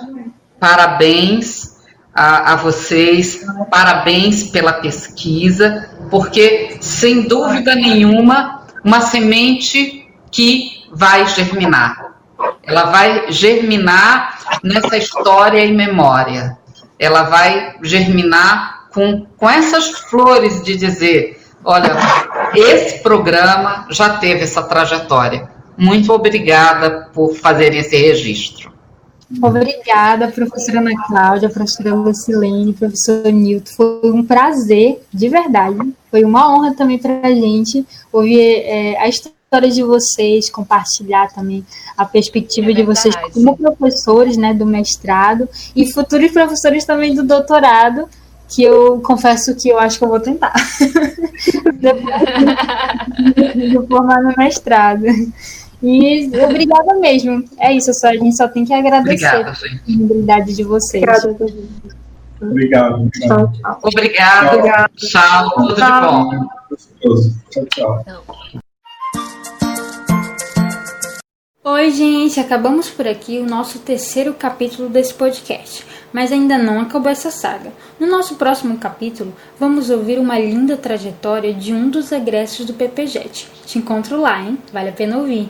parabéns 0.63 1.72
a, 2.13 2.53
a, 2.53 2.55
vocês, 2.55 3.41
parabéns 3.71 4.43
pela 4.43 4.73
pesquisa, 4.73 5.89
porque, 6.09 6.77
sem 6.79 7.27
dúvida 7.27 7.73
nenhuma, 7.73 8.65
uma 8.83 9.01
semente 9.01 10.07
que 10.31 10.83
vai 10.91 11.25
germinar. 11.27 12.13
Ela 12.61 12.85
vai 12.85 13.31
germinar 13.31 14.59
nessa 14.63 14.97
história 14.97 15.63
e 15.63 15.71
memória. 15.71 16.57
Ela 16.99 17.23
vai 17.23 17.75
germinar 17.81 18.89
com, 18.93 19.25
com 19.37 19.49
essas 19.49 19.89
flores 19.89 20.63
de 20.63 20.75
dizer: 20.77 21.41
olha, 21.63 21.95
esse 22.53 23.01
programa 23.01 23.87
já 23.89 24.17
teve 24.17 24.43
essa 24.43 24.63
trajetória. 24.63 25.49
Muito 25.77 26.13
obrigada 26.13 27.09
por 27.13 27.35
fazerem 27.35 27.79
esse 27.79 27.95
registro. 27.95 28.72
Obrigada, 29.41 30.27
professora 30.27 30.79
Ana 30.79 30.91
Cláudia, 31.07 31.49
professora 31.49 31.93
Lucilene, 31.95 32.73
professor 32.73 33.31
Nilton. 33.31 33.71
Foi 33.75 34.11
um 34.11 34.23
prazer, 34.23 35.01
de 35.13 35.29
verdade. 35.29 35.93
Foi 36.11 36.23
uma 36.23 36.53
honra 36.53 36.73
também 36.75 36.97
para 36.97 37.21
a 37.23 37.33
gente 37.33 37.85
ouvir 38.11 38.39
é, 38.39 38.97
a 38.99 39.07
história 39.07 39.69
de 39.69 39.83
vocês, 39.83 40.49
compartilhar 40.49 41.31
também 41.33 41.65
a 41.97 42.05
perspectiva 42.05 42.71
é 42.71 42.73
de 42.73 42.83
vocês 42.83 43.15
como 43.33 43.55
professores 43.57 44.35
né, 44.37 44.53
do 44.53 44.65
mestrado 44.65 45.47
e 45.75 45.91
futuros 45.91 46.31
professores 46.31 46.85
também 46.85 47.13
do 47.13 47.23
doutorado, 47.23 48.07
que 48.49 48.63
eu 48.63 48.99
confesso 49.01 49.55
que 49.55 49.69
eu 49.69 49.79
acho 49.79 49.97
que 49.97 50.03
eu 50.03 50.09
vou 50.09 50.19
tentar. 50.19 50.53
Depois 51.73 53.53
de 53.53 53.87
formar 53.87 54.21
no 54.21 54.33
mestrado. 54.37 55.05
E 55.83 56.31
obrigada 56.41 56.95
mesmo. 56.95 57.43
É 57.59 57.73
isso, 57.73 57.93
só, 57.93 58.07
a 58.07 58.13
gente 58.13 58.37
só 58.37 58.47
tem 58.47 58.63
que 58.63 58.73
agradecer 58.73 59.27
Obrigada, 59.27 59.49
a 59.49 59.51
disponibilidade 59.51 60.55
de 60.55 60.63
vocês. 60.63 61.03
Obrigado. 62.41 63.09
Tchau, 63.09 63.51
tchau. 63.51 63.79
Obrigado. 63.83 64.57
Obrigado. 64.57 64.91
Tchau. 64.95 65.49
Tudo 65.55 65.75
tchau. 65.75 66.29
de 66.29 66.47
bom. 67.05 67.29
Tchau, 67.49 67.65
tchau. 67.65 68.03
Oi, 71.65 71.91
gente, 71.91 72.39
acabamos 72.39 72.89
por 72.89 73.05
aqui 73.05 73.39
o 73.39 73.45
nosso 73.45 73.79
terceiro 73.79 74.33
capítulo 74.33 74.87
desse 74.87 75.13
podcast, 75.13 75.85
mas 76.13 76.31
ainda 76.31 76.57
não 76.57 76.79
acabou 76.79 77.11
essa 77.11 77.29
saga. 77.29 77.71
No 77.99 78.07
nosso 78.07 78.35
próximo 78.35 78.77
capítulo, 78.77 79.33
vamos 79.59 79.89
ouvir 79.89 80.17
uma 80.17 80.39
linda 80.39 80.77
trajetória 80.77 81.53
de 81.53 81.73
um 81.73 81.89
dos 81.89 82.09
egressos 82.13 82.65
do 82.65 82.73
PPJet. 82.73 83.49
Te 83.65 83.79
encontro 83.79 84.19
lá, 84.19 84.41
hein? 84.41 84.57
Vale 84.71 84.89
a 84.89 84.93
pena 84.93 85.17
ouvir. 85.17 85.49